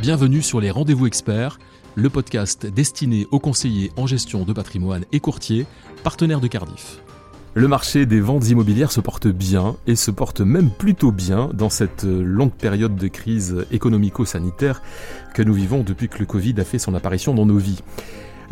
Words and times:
Bienvenue 0.00 0.40
sur 0.40 0.62
les 0.62 0.70
Rendez-vous 0.70 1.06
Experts, 1.06 1.58
le 1.94 2.08
podcast 2.08 2.64
destiné 2.64 3.26
aux 3.32 3.38
conseillers 3.38 3.92
en 3.98 4.06
gestion 4.06 4.44
de 4.44 4.54
patrimoine 4.54 5.04
et 5.12 5.20
courtiers, 5.20 5.66
partenaires 6.02 6.40
de 6.40 6.46
Cardiff. 6.46 7.02
Le 7.52 7.68
marché 7.68 8.06
des 8.06 8.22
ventes 8.22 8.48
immobilières 8.48 8.92
se 8.92 9.02
porte 9.02 9.26
bien 9.26 9.76
et 9.86 9.96
se 9.96 10.10
porte 10.10 10.40
même 10.40 10.70
plutôt 10.70 11.12
bien 11.12 11.50
dans 11.52 11.68
cette 11.68 12.04
longue 12.04 12.52
période 12.52 12.96
de 12.96 13.08
crise 13.08 13.66
économico-sanitaire 13.72 14.80
que 15.34 15.42
nous 15.42 15.52
vivons 15.52 15.82
depuis 15.82 16.08
que 16.08 16.20
le 16.20 16.24
Covid 16.24 16.54
a 16.56 16.64
fait 16.64 16.78
son 16.78 16.94
apparition 16.94 17.34
dans 17.34 17.44
nos 17.44 17.58
vies. 17.58 17.82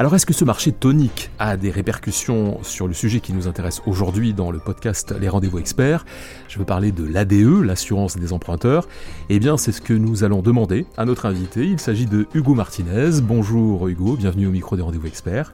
Alors 0.00 0.14
est-ce 0.14 0.26
que 0.26 0.32
ce 0.32 0.44
marché 0.44 0.70
tonique 0.70 1.28
a 1.40 1.56
des 1.56 1.72
répercussions 1.72 2.62
sur 2.62 2.86
le 2.86 2.94
sujet 2.94 3.18
qui 3.18 3.32
nous 3.32 3.48
intéresse 3.48 3.82
aujourd'hui 3.84 4.32
dans 4.32 4.52
le 4.52 4.60
podcast 4.60 5.12
Les 5.20 5.28
Rendez-vous 5.28 5.58
Experts? 5.58 6.06
Je 6.46 6.60
veux 6.60 6.64
parler 6.64 6.92
de 6.92 7.04
l'ADE, 7.04 7.64
l'assurance 7.64 8.16
des 8.16 8.32
emprunteurs. 8.32 8.86
Eh 9.29 9.40
bien 9.40 9.56
c'est 9.56 9.72
ce 9.72 9.80
que 9.80 9.92
nous 9.92 10.22
allons 10.22 10.40
demander 10.40 10.86
à 10.96 11.04
notre 11.04 11.26
invité. 11.26 11.64
Il 11.64 11.80
s'agit 11.80 12.06
de 12.06 12.29
Hugo 12.32 12.54
Martinez. 12.54 13.20
Bonjour 13.20 13.89
Hugo, 13.89 14.14
bienvenue 14.16 14.46
au 14.46 14.53
micro 14.53 14.76
des 14.76 14.82
Rendez-vous 14.82 15.08
Experts. 15.08 15.53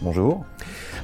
Bonjour. 0.00 0.44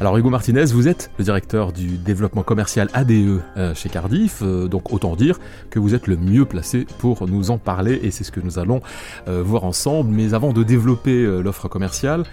Alors 0.01 0.17
Hugo 0.17 0.31
Martinez, 0.31 0.65
vous 0.65 0.89
êtes 0.89 1.11
le 1.19 1.25
directeur 1.25 1.73
du 1.73 1.99
développement 1.99 2.43
commercial 2.43 2.89
ADE 2.95 3.41
euh, 3.57 3.75
chez 3.75 3.89
Cardiff, 3.89 4.41
euh, 4.43 4.69
donc 4.69 4.93
autant 4.93 5.15
dire 5.17 5.39
que 5.69 5.79
vous 5.79 5.95
êtes 5.95 6.07
le 6.07 6.17
mieux 6.17 6.45
placé 6.45 6.87
pour 6.99 7.29
nous 7.29 7.51
en 7.51 7.59
parler 7.59 8.01
et 8.03 8.11
c'est 8.11 8.25
ce 8.25 8.33
que 8.33 8.41
nous 8.41 8.59
allons 8.59 8.81
euh, 9.29 9.43
voir 9.43 9.65
ensemble. 9.65 10.11
Mais 10.11 10.35
avant 10.35 10.53
de 10.53 10.63
développer 10.63 11.25
l'offre 11.43 11.69
commerciale, 11.69 12.25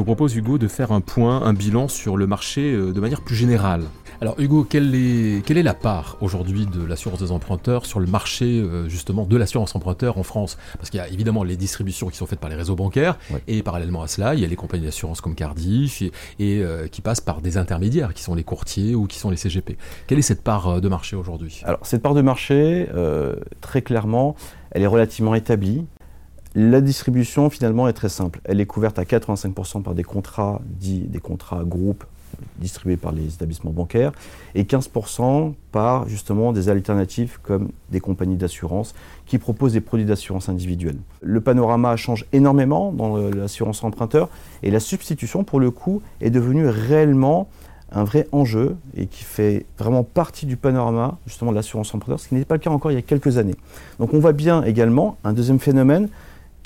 vous 0.00 0.04
propose 0.04 0.34
Hugo 0.34 0.58
de 0.58 0.66
faire 0.66 0.92
un 0.92 1.00
point, 1.00 1.42
un 1.42 1.52
bilan 1.52 1.86
sur 1.88 2.16
le 2.16 2.26
marché 2.26 2.72
de 2.72 3.00
manière 3.00 3.20
plus 3.20 3.36
générale. 3.36 3.82
Alors 4.22 4.34
Hugo, 4.38 4.64
quelle 4.64 4.94
est, 4.94 5.44
quelle 5.46 5.56
est 5.56 5.62
la 5.62 5.74
part 5.74 6.16
aujourd'hui 6.20 6.66
de 6.66 6.84
l'assurance 6.84 7.20
des 7.20 7.32
emprunteurs 7.32 7.86
sur 7.86 8.00
le 8.00 8.06
marché 8.06 8.62
justement 8.86 9.24
de 9.24 9.36
l'assurance 9.36 9.74
emprunteur 9.74 10.18
en 10.18 10.22
France? 10.22 10.58
Parce 10.76 10.90
qu'il 10.90 10.98
y 10.98 11.02
a 11.02 11.08
évidemment 11.08 11.42
les 11.42 11.56
distributions 11.56 12.08
qui 12.08 12.16
sont 12.16 12.26
faites 12.26 12.40
par 12.40 12.50
les 12.50 12.56
réseaux 12.56 12.76
bancaires 12.76 13.18
et 13.46 13.62
parallèlement 13.62 14.02
à 14.02 14.08
cela, 14.08 14.34
il 14.34 14.40
y 14.40 14.44
a 14.44 14.48
les 14.48 14.56
compagnies 14.56 14.84
d'assurance 14.84 15.20
comme 15.20 15.34
Cardiff 15.34 16.02
et, 16.02 16.12
et 16.38 16.64
qui 16.90 17.00
passent 17.00 17.20
par 17.20 17.40
des 17.40 17.56
intermédiaires 17.56 18.12
qui 18.12 18.22
sont 18.22 18.34
les 18.34 18.44
courtiers 18.44 18.94
ou 18.94 19.06
qui 19.06 19.18
sont 19.18 19.30
les 19.30 19.36
CGP. 19.36 19.76
Quelle 20.06 20.18
est 20.18 20.22
cette 20.22 20.42
part 20.42 20.68
euh, 20.68 20.80
de 20.80 20.88
marché 20.88 21.16
aujourd'hui? 21.16 21.60
Alors 21.64 21.80
cette 21.82 22.02
part 22.02 22.14
de 22.14 22.22
marché, 22.22 22.88
euh, 22.94 23.36
très 23.60 23.82
clairement, 23.82 24.36
elle 24.70 24.82
est 24.82 24.86
relativement 24.86 25.34
établie. 25.34 25.84
La 26.54 26.80
distribution 26.80 27.48
finalement 27.48 27.86
est 27.86 27.92
très 27.92 28.08
simple. 28.08 28.40
Elle 28.44 28.60
est 28.60 28.66
couverte 28.66 28.98
à 28.98 29.04
85% 29.04 29.82
par 29.82 29.94
des 29.94 30.02
contrats 30.02 30.60
dits 30.64 31.06
des 31.06 31.20
contrats 31.20 31.62
groupes 31.64 32.04
distribués 32.58 32.96
par 32.96 33.12
les 33.12 33.26
établissements 33.26 33.70
bancaires 33.70 34.12
et 34.54 34.64
15% 34.64 35.52
par 35.72 36.08
justement 36.08 36.52
des 36.52 36.68
alternatives 36.68 37.38
comme 37.42 37.70
des 37.90 38.00
compagnies 38.00 38.36
d'assurance 38.36 38.94
qui 39.26 39.38
proposent 39.38 39.74
des 39.74 39.80
produits 39.80 40.06
d'assurance 40.06 40.48
individuelle. 40.48 40.96
Le 41.20 41.40
panorama 41.40 41.96
change 41.96 42.26
énormément 42.32 42.92
dans 42.92 43.16
l'assurance 43.16 43.84
emprunteur 43.84 44.28
et 44.62 44.70
la 44.70 44.80
substitution 44.80 45.44
pour 45.44 45.60
le 45.60 45.70
coup 45.70 46.02
est 46.20 46.30
devenue 46.30 46.66
réellement 46.66 47.48
un 47.92 48.04
vrai 48.04 48.28
enjeu 48.32 48.76
et 48.96 49.06
qui 49.06 49.24
fait 49.24 49.66
vraiment 49.78 50.04
partie 50.04 50.46
du 50.46 50.56
panorama 50.56 51.18
justement 51.26 51.50
de 51.50 51.56
l'assurance 51.56 51.94
emprunteur, 51.94 52.20
ce 52.20 52.28
qui 52.28 52.34
n'était 52.34 52.46
pas 52.46 52.54
le 52.54 52.60
cas 52.60 52.70
encore 52.70 52.90
il 52.92 52.94
y 52.94 52.98
a 52.98 53.02
quelques 53.02 53.38
années. 53.38 53.56
Donc 53.98 54.14
on 54.14 54.20
voit 54.20 54.32
bien 54.32 54.62
également 54.62 55.16
un 55.24 55.32
deuxième 55.32 55.58
phénomène 55.58 56.08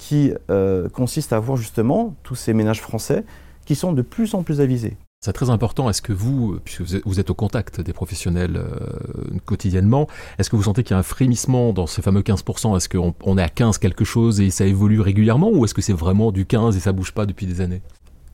qui 0.04 0.34
euh, 0.50 0.90
consiste 0.90 1.32
à 1.32 1.40
voir 1.40 1.56
justement 1.56 2.14
tous 2.24 2.34
ces 2.34 2.52
ménages 2.52 2.82
français 2.82 3.24
qui 3.64 3.74
sont 3.74 3.94
de 3.94 4.02
plus 4.02 4.34
en 4.34 4.42
plus 4.42 4.60
avisés. 4.60 4.98
C'est 5.24 5.32
très 5.32 5.48
important. 5.48 5.88
Est-ce 5.88 6.02
que 6.02 6.12
vous, 6.12 6.58
puisque 6.62 6.82
vous 7.06 7.20
êtes 7.20 7.30
au 7.30 7.34
contact 7.34 7.80
des 7.80 7.94
professionnels 7.94 8.58
euh, 8.58 9.38
quotidiennement, 9.46 10.06
est-ce 10.38 10.50
que 10.50 10.56
vous 10.56 10.64
sentez 10.64 10.82
qu'il 10.82 10.92
y 10.92 10.94
a 10.94 10.98
un 10.98 11.02
frémissement 11.02 11.72
dans 11.72 11.86
ces 11.86 12.02
fameux 12.02 12.20
15% 12.20 12.76
Est-ce 12.76 12.90
qu'on 12.90 13.14
on 13.22 13.38
est 13.38 13.42
à 13.42 13.48
15 13.48 13.78
quelque 13.78 14.04
chose 14.04 14.42
et 14.42 14.50
ça 14.50 14.66
évolue 14.66 15.00
régulièrement 15.00 15.50
ou 15.50 15.64
est-ce 15.64 15.72
que 15.72 15.80
c'est 15.80 15.94
vraiment 15.94 16.32
du 16.32 16.44
15 16.44 16.76
et 16.76 16.80
ça 16.80 16.92
bouge 16.92 17.12
pas 17.12 17.24
depuis 17.24 17.46
des 17.46 17.62
années? 17.62 17.80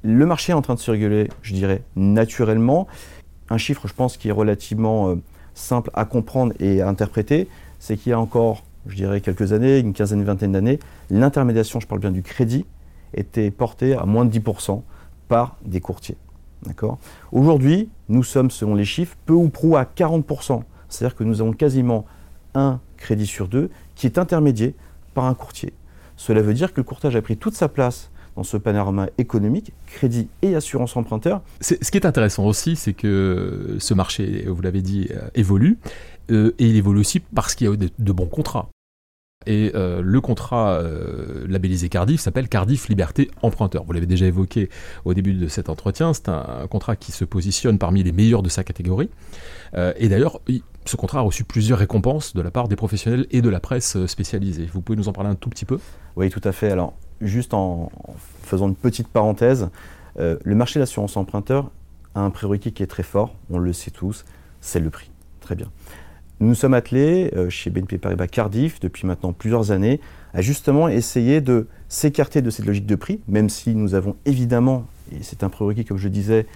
Le 0.02 0.26
marché 0.26 0.50
est 0.50 0.56
en 0.56 0.62
train 0.62 0.74
de 0.74 0.80
se 0.80 0.90
réguler, 0.90 1.28
je 1.42 1.54
dirais, 1.54 1.84
naturellement. 1.94 2.88
Un 3.48 3.58
chiffre, 3.58 3.86
je 3.86 3.94
pense, 3.94 4.16
qui 4.16 4.26
est 4.26 4.32
relativement 4.32 5.10
euh, 5.10 5.14
simple 5.54 5.92
à 5.94 6.04
comprendre 6.04 6.52
et 6.58 6.82
à 6.82 6.88
interpréter, 6.88 7.46
c'est 7.78 7.96
qu'il 7.96 8.10
y 8.10 8.12
a 8.12 8.18
encore, 8.18 8.64
je 8.86 8.96
dirais, 8.96 9.20
quelques 9.20 9.52
années, 9.52 9.78
une 9.78 9.92
quinzaine, 9.92 10.20
une 10.20 10.24
vingtaine 10.24 10.52
d'années, 10.52 10.78
l'intermédiation, 11.10 11.80
je 11.80 11.86
parle 11.86 12.00
bien 12.00 12.10
du 12.10 12.22
crédit, 12.22 12.64
était 13.14 13.50
portée 13.50 13.94
à 13.94 14.04
moins 14.04 14.24
de 14.24 14.38
10% 14.38 14.82
par 15.28 15.56
des 15.64 15.80
courtiers. 15.80 16.16
Aujourd'hui, 17.32 17.88
nous 18.08 18.22
sommes, 18.22 18.50
selon 18.50 18.74
les 18.74 18.84
chiffres, 18.84 19.16
peu 19.26 19.32
ou 19.32 19.48
prou 19.48 19.76
à 19.76 19.84
40%. 19.84 20.62
C'est-à-dire 20.88 21.16
que 21.16 21.24
nous 21.24 21.40
avons 21.40 21.52
quasiment 21.52 22.04
un 22.54 22.80
crédit 22.96 23.26
sur 23.26 23.48
deux 23.48 23.70
qui 23.94 24.06
est 24.06 24.18
intermédié 24.18 24.74
par 25.14 25.24
un 25.24 25.34
courtier. 25.34 25.72
Cela 26.16 26.42
veut 26.42 26.52
dire 26.52 26.72
que 26.72 26.80
le 26.80 26.84
courtage 26.84 27.16
a 27.16 27.22
pris 27.22 27.36
toute 27.36 27.54
sa 27.54 27.68
place 27.68 28.09
dans 28.36 28.42
ce 28.42 28.56
panorama 28.56 29.08
économique, 29.18 29.72
crédit 29.86 30.28
et 30.42 30.54
assurance 30.54 30.96
emprunteur. 30.96 31.42
Ce 31.60 31.74
qui 31.74 31.98
est 31.98 32.06
intéressant 32.06 32.46
aussi, 32.46 32.76
c'est 32.76 32.94
que 32.94 33.76
ce 33.78 33.94
marché, 33.94 34.44
vous 34.48 34.62
l'avez 34.62 34.82
dit, 34.82 35.08
euh, 35.10 35.28
évolue. 35.34 35.78
Euh, 36.30 36.54
et 36.58 36.66
il 36.66 36.76
évolue 36.76 37.00
aussi 37.00 37.20
parce 37.20 37.54
qu'il 37.54 37.68
y 37.68 37.70
a 37.70 37.76
de 37.76 38.12
bons 38.12 38.26
contrats. 38.26 38.70
Et 39.46 39.72
euh, 39.74 40.02
le 40.04 40.20
contrat 40.20 40.74
euh, 40.74 41.46
labellisé 41.48 41.88
Cardiff 41.88 42.20
s'appelle 42.20 42.48
Cardiff 42.48 42.88
Liberté 42.88 43.30
Emprunteur. 43.40 43.84
Vous 43.84 43.92
l'avez 43.92 44.06
déjà 44.06 44.26
évoqué 44.26 44.68
au 45.06 45.14
début 45.14 45.32
de 45.32 45.48
cet 45.48 45.70
entretien. 45.70 46.12
C'est 46.12 46.28
un, 46.28 46.66
contrat 46.68 46.94
qui 46.94 47.10
se 47.10 47.24
positionne 47.24 47.78
parmi 47.78 48.02
les 48.02 48.12
meilleurs 48.12 48.42
de 48.42 48.50
sa 48.50 48.64
catégorie. 48.64 49.08
Euh, 49.74 49.94
et 49.96 50.10
d'ailleurs, 50.10 50.40
ce 50.84 50.96
contrat 50.96 51.20
a 51.20 51.22
reçu 51.22 51.44
plusieurs 51.44 51.78
récompenses 51.78 52.34
de 52.34 52.42
la 52.42 52.50
part 52.50 52.68
des 52.68 52.76
professionnels 52.76 53.26
et 53.30 53.40
de 53.40 53.48
la 53.48 53.60
presse 53.60 54.04
spécialisée. 54.06 54.68
Vous 54.70 54.82
pouvez 54.82 54.98
nous 54.98 55.08
en 55.08 55.12
parler 55.12 55.30
un 55.30 55.36
tout 55.36 55.48
petit 55.48 55.64
peu? 55.64 55.78
Oui, 56.16 56.28
tout 56.28 56.42
à 56.44 56.52
fait. 56.52 56.70
Alors, 56.70 56.94
juste 57.20 57.54
en, 57.54 57.90
faisant 58.42 58.68
une 58.68 58.76
petite 58.76 59.08
parenthèse, 59.08 59.68
le 60.18 60.54
marché 60.54 60.78
de 60.78 60.82
l'assurance 60.82 61.16
emprunteur 61.16 61.70
a 62.14 62.20
un 62.20 62.30
prérequis 62.30 62.72
qui 62.72 62.82
est 62.82 62.86
très 62.86 63.02
fort. 63.02 63.34
On 63.50 63.58
le 63.58 63.72
sait 63.72 63.90
tous, 63.90 64.24
c'est 64.60 64.80
le 64.80 64.90
prix. 64.90 65.10
Très 65.40 65.54
bien. 65.54 65.68
Nous 66.40 66.48
nous 66.48 66.54
sommes 66.54 66.72
attelés 66.72 67.30
euh, 67.36 67.50
chez 67.50 67.68
BNP 67.68 67.98
Paribas 67.98 68.26
Cardiff 68.26 68.80
depuis 68.80 69.06
maintenant 69.06 69.34
plusieurs 69.34 69.72
années 69.72 70.00
à 70.32 70.40
justement 70.40 70.88
essayer 70.88 71.42
de 71.42 71.66
s'écarter 71.90 72.40
de 72.40 72.48
cette 72.48 72.64
logique 72.64 72.86
de 72.86 72.94
prix, 72.94 73.20
même 73.28 73.50
si 73.50 73.74
nous 73.74 73.94
avons 73.94 74.16
évidemment, 74.24 74.86
et 75.12 75.18
c'est 75.22 75.42
un 75.42 75.50
prérequis 75.50 75.84
comme 75.84 75.98
je 75.98 76.08
disais, 76.08 76.46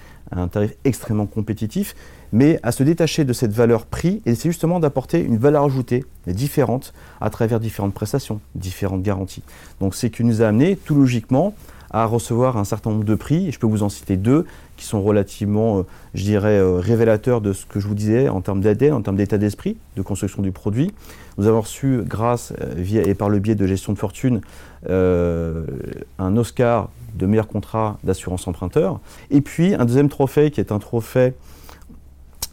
un 0.41 0.49
tarif 0.49 0.72
extrêmement 0.84 1.27
compétitif, 1.27 1.95
mais 2.33 2.59
à 2.62 2.72
se 2.72 2.83
détacher 2.83 3.25
de 3.25 3.33
cette 3.33 3.53
valeur 3.53 3.87
prix 3.87 4.22
et 4.27 4.34
c'est 4.34 4.49
justement 4.49 4.81
d'apporter 4.81 5.21
une 5.21 5.39
valeur 5.39 5.65
ajoutée 5.65 6.05
différente 6.27 6.93
à 7.21 7.31
travers 7.31 7.61
différentes 7.61 7.95
prestations, 7.95 8.41
différentes 8.55 9.03
garanties. 9.03 9.43
Donc 9.81 9.95
c'est 9.95 10.09
ce 10.09 10.12
qui 10.12 10.25
nous 10.25 10.43
a 10.43 10.49
amené 10.49 10.77
tout 10.77 10.95
logiquement 10.95 11.55
à 11.95 12.06
recevoir 12.06 12.56
un 12.56 12.65
certain 12.65 12.91
nombre 12.91 13.05
de 13.05 13.15
prix. 13.15 13.47
Et 13.47 13.53
je 13.53 13.59
peux 13.61 13.69
vous 13.69 13.84
en 13.84 13.89
citer 13.89 14.17
deux 14.17 14.47
qui 14.77 14.84
sont 14.84 15.00
relativement, 15.00 15.78
euh, 15.78 15.83
je 16.15 16.25
dirais, 16.25 16.59
euh, 16.59 16.81
révélateurs 16.81 17.41
de 17.41 17.53
ce 17.53 17.65
que 17.66 17.78
je 17.78 17.87
vous 17.87 17.95
disais 17.95 18.28
en 18.28 18.41
termes 18.41 18.61
d'ADN, 18.61 18.95
en 18.95 19.01
termes 19.01 19.16
d'état 19.16 19.39
d'esprit, 19.39 19.77
de 19.97 20.03
construction 20.03 20.43
du 20.43 20.51
produit. 20.51 20.91
Nous 21.39 21.47
avons 21.47 21.61
reçu, 21.61 22.01
grâce 22.05 22.53
euh, 22.61 22.75
via, 22.77 23.03
et 23.03 23.15
par 23.15 23.28
le 23.28 23.39
biais 23.39 23.55
de 23.55 23.66
gestion 23.66 23.93
de 23.93 23.99
fortune, 23.99 24.41
un 24.89 26.37
Oscar 26.37 26.91
de 27.14 27.26
meilleur 27.26 27.48
contrat 27.48 27.98
d'assurance 28.04 28.47
emprunteur. 28.48 29.00
Et 29.30 29.41
puis 29.41 29.75
un 29.75 29.84
deuxième 29.84 30.08
trophée 30.08 30.50
qui 30.50 30.60
est 30.60 30.72
un 30.72 30.78
trophée 30.78 31.34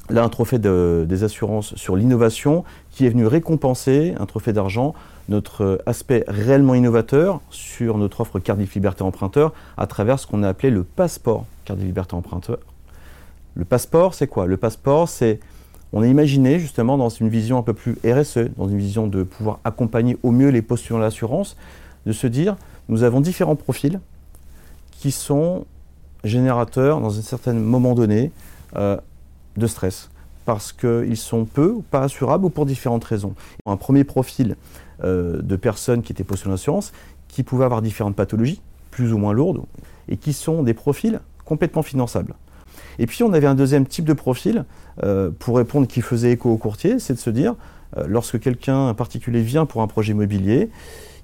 là 0.10 0.24
un 0.24 0.30
trophée 0.30 0.60
des 0.60 1.24
assurances 1.24 1.76
sur 1.76 1.96
l'innovation 1.96 2.64
qui 2.92 3.06
est 3.06 3.10
venu 3.10 3.26
récompenser 3.26 4.14
un 4.20 4.26
trophée 4.26 4.52
d'argent 4.52 4.94
notre 5.30 5.82
aspect 5.86 6.24
réellement 6.28 6.76
innovateur 6.76 7.40
sur 7.50 7.98
notre 7.98 8.22
offre 8.22 8.40
Cardiff 8.40 8.74
Liberté 8.76 9.04
Emprunteur 9.04 9.54
à 9.78 9.88
travers 9.88 10.20
ce 10.20 10.28
qu'on 10.28 10.44
a 10.44 10.50
appelé 10.50 10.70
le 10.70 10.84
passeport 10.84 11.46
Cardiff 11.66 11.86
Liberté 11.86 12.16
Emprunteur. 12.16 12.58
Le 13.56 13.66
passeport, 13.66 14.14
c'est 14.14 14.28
quoi? 14.28 14.46
Le 14.46 14.58
passeport, 14.58 15.10
c'est 15.10 15.40
on 15.94 16.02
a 16.02 16.08
imaginé 16.08 16.60
justement 16.60 16.98
dans 16.98 17.10
une 17.10 17.28
vision 17.30 17.58
un 17.58 17.64
peu 17.64 17.74
plus 17.74 17.98
RSE, 18.06 18.50
dans 18.58 18.68
une 18.68 18.78
vision 18.78 19.08
de 19.08 19.24
pouvoir 19.24 19.60
accompagner 19.64 20.18
au 20.24 20.32
mieux 20.32 20.50
les 20.50 20.62
postulants 20.62 21.00
de 21.00 21.04
l'assurance, 21.04 21.58
de 22.06 22.14
se 22.14 22.28
dire 22.28 22.56
nous 22.90 23.04
avons 23.04 23.22
différents 23.22 23.56
profils 23.56 24.00
qui 25.02 25.10
sont 25.10 25.66
générateurs 26.24 27.02
dans 27.02 27.18
un 27.18 27.24
certain 27.24 27.54
moment 27.54 27.96
donné 27.96 28.32
euh, 28.76 28.98
de 29.58 29.66
stress 29.66 30.12
parce 30.46 30.72
qu'ils 30.72 31.18
sont 31.18 31.46
peu 31.46 31.72
ou 31.72 31.82
pas 31.82 32.04
assurables 32.04 32.46
ou 32.46 32.52
pour 32.52 32.68
différentes 32.68 33.04
raisons. 33.04 33.34
Un 33.66 33.78
premier 33.78 34.04
profil 34.04 34.56
euh, 35.04 35.42
de 35.42 35.56
personnes 35.56 36.04
qui 36.04 36.12
étaient 36.12 36.24
postulées 36.24 36.52
en 36.52 36.54
assurance, 36.54 36.92
qui 37.30 37.42
pouvaient 37.42 37.66
avoir 37.66 37.82
différentes 37.82 38.16
pathologies, 38.16 38.62
plus 38.92 39.12
ou 39.12 39.18
moins 39.18 39.34
lourdes, 39.34 39.64
et 40.08 40.18
qui 40.18 40.34
sont 40.34 40.62
des 40.62 40.76
profils 40.76 41.20
complètement 41.46 41.82
finançables. 41.82 42.36
Et 43.00 43.08
puis 43.08 43.24
on 43.24 43.34
avait 43.34 43.48
un 43.48 43.56
deuxième 43.56 43.88
type 43.88 44.06
de 44.06 44.14
profil, 44.14 44.66
euh, 45.02 45.32
pour 45.40 45.58
répondre 45.58 45.88
qui 45.88 46.02
faisait 46.02 46.34
écho 46.34 46.52
au 46.52 46.58
courtier, 46.58 47.00
c'est 47.00 47.16
de 47.16 47.20
se 47.20 47.32
dire, 47.32 47.56
lorsque 48.08 48.40
quelqu'un, 48.40 48.88
un 48.88 48.94
particulier, 48.94 49.42
vient 49.42 49.66
pour 49.66 49.82
un 49.82 49.88
projet 49.88 50.12
immobilier, 50.12 50.70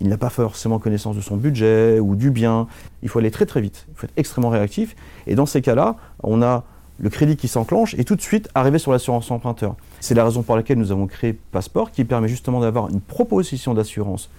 il 0.01 0.09
n'a 0.09 0.17
pas 0.17 0.29
forcément 0.29 0.79
connaissance 0.79 1.15
de 1.15 1.21
son 1.21 1.37
budget 1.37 1.99
ou 1.99 2.15
du 2.15 2.31
bien, 2.31 2.67
il 3.03 3.09
faut 3.09 3.19
aller 3.19 3.31
très 3.31 3.45
très 3.45 3.61
vite, 3.61 3.85
il 3.89 3.95
faut 3.95 4.05
être 4.05 4.13
extrêmement 4.17 4.49
réactif, 4.49 4.95
et 5.25 5.35
dans 5.35 5.45
ces 5.45 5.61
cas-là, 5.61 5.95
on 6.23 6.41
a 6.41 6.63
le 6.99 7.09
crédit 7.09 7.37
qui 7.37 7.47
s'enclenche 7.47 7.95
et 7.97 8.03
tout 8.03 8.15
de 8.15 8.21
suite 8.21 8.49
arriver 8.55 8.79
sur 8.79 8.91
l'assurance 8.91 9.29
emprunteur. 9.29 9.75
C'est 9.99 10.15
la 10.15 10.23
raison 10.23 10.41
pour 10.41 10.55
laquelle 10.55 10.77
nous 10.77 10.91
avons 10.91 11.07
créé 11.07 11.33
Passeport 11.33 11.91
qui 11.91 12.03
permet 12.03 12.27
justement 12.27 12.59
d'avoir 12.59 12.89
une 12.89 13.01
proposition 13.01 13.73
d'assurance 13.73 14.29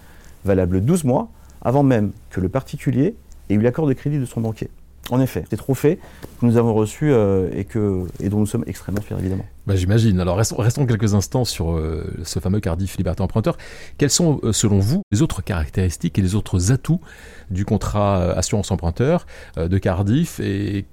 valable 0.45 0.81
12 0.81 1.03
mois 1.03 1.29
avant 1.61 1.83
même 1.83 2.11
que 2.29 2.39
le 2.39 2.49
particulier 2.49 3.15
ait 3.49 3.53
eu 3.53 3.61
l'accord 3.61 3.87
de 3.87 3.93
crédit 3.93 4.19
de 4.19 4.25
son 4.25 4.41
banquier. 4.41 4.69
En 5.11 5.19
effet, 5.19 5.43
c'est 5.49 5.57
trop 5.57 5.73
fait 5.73 5.97
que 6.39 6.45
nous 6.45 6.57
avons 6.57 6.73
reçu 6.73 7.11
euh, 7.11 7.49
et, 7.53 7.65
que, 7.65 8.05
et 8.19 8.29
dont 8.29 8.39
nous 8.39 8.45
sommes 8.45 8.63
extrêmement 8.67 9.01
fiers, 9.01 9.17
évidemment. 9.17 9.45
Bah, 9.65 9.75
J'imagine. 9.75 10.19
Alors, 10.19 10.37
restons, 10.37 10.85
quelques 10.85 11.13
instants 11.15 11.45
sur 11.45 11.71
euh, 11.71 12.05
ce 12.23 12.39
fameux 12.39 12.59
Cardiff 12.59 12.97
Liberté 12.97 13.23
Emprunteur. 13.23 13.57
Quelles 13.97 14.09
sont, 14.09 14.39
euh, 14.43 14.53
selon 14.53 14.79
vous, 14.79 15.01
les 15.11 15.21
autres 15.21 15.41
caractéristiques 15.41 16.19
et 16.19 16.21
les 16.21 16.35
autres 16.35 16.71
atouts 16.71 17.01
du 17.49 17.65
contrat 17.65 18.31
assurance 18.33 18.69
emprunteur 18.71 19.25
de 19.57 19.77
Cardiff 19.79 20.39
et 20.39 20.85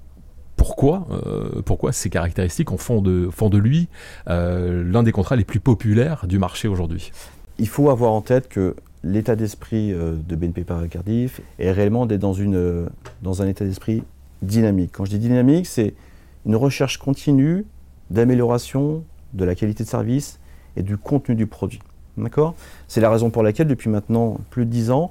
pourquoi, 0.57 1.07
pourquoi 1.67 1.93
ces 1.93 2.09
caractéristiques 2.09 2.71
font 2.79 3.03
de, 3.03 3.29
font 3.31 3.51
de 3.51 3.59
lui 3.59 3.89
l'un 4.27 5.03
des 5.03 5.13
contrats 5.13 5.37
les 5.37 5.45
plus 5.45 5.61
populaires 5.61 6.27
du 6.27 6.39
marché 6.39 6.67
aujourd'hui? 6.67 7.13
Il 7.59 7.69
faut 7.69 7.91
avoir 7.91 8.13
en 8.13 8.23
tête 8.23 8.49
que 8.49 8.75
l'état 9.07 9.37
d'esprit 9.37 9.93
euh, 9.93 10.17
de 10.17 10.37
BNP 10.37 10.65
Paribas 10.65 10.89
Cardiff 10.89 11.41
est 11.59 11.71
réellement 11.71 12.07
d'être 12.07 12.21
dans, 12.21 12.33
une, 12.33 12.87
dans 13.23 13.43
un 13.43 13.49
état 13.49 13.65
d'esprit 13.65 14.03
dynamique. 14.43 14.91
Quand 14.93 15.05
je 15.05 15.11
dis 15.11 15.19
dynamique, 15.19 15.67
c'est 15.67 15.95
une 16.45 16.57
recherche 16.57 16.99
continue 16.99 17.65
d'amélioration 18.11 19.05
de 19.35 19.45
la 19.45 19.55
qualité 19.55 19.85
de 19.85 19.89
service 19.89 20.39
et 20.77 20.83
du 20.83 20.97
contenu 20.97 21.35
du 21.35 21.47
produit. 21.47 21.81
C'est 22.89 23.01
la 23.01 23.11
raison 23.11 23.31
pour 23.31 23.43
laquelle, 23.43 23.67
depuis 23.67 23.91
maintenant 23.91 24.39
plus 24.51 24.65
de 24.65 24.71
10 24.71 24.91
ans, 24.91 25.11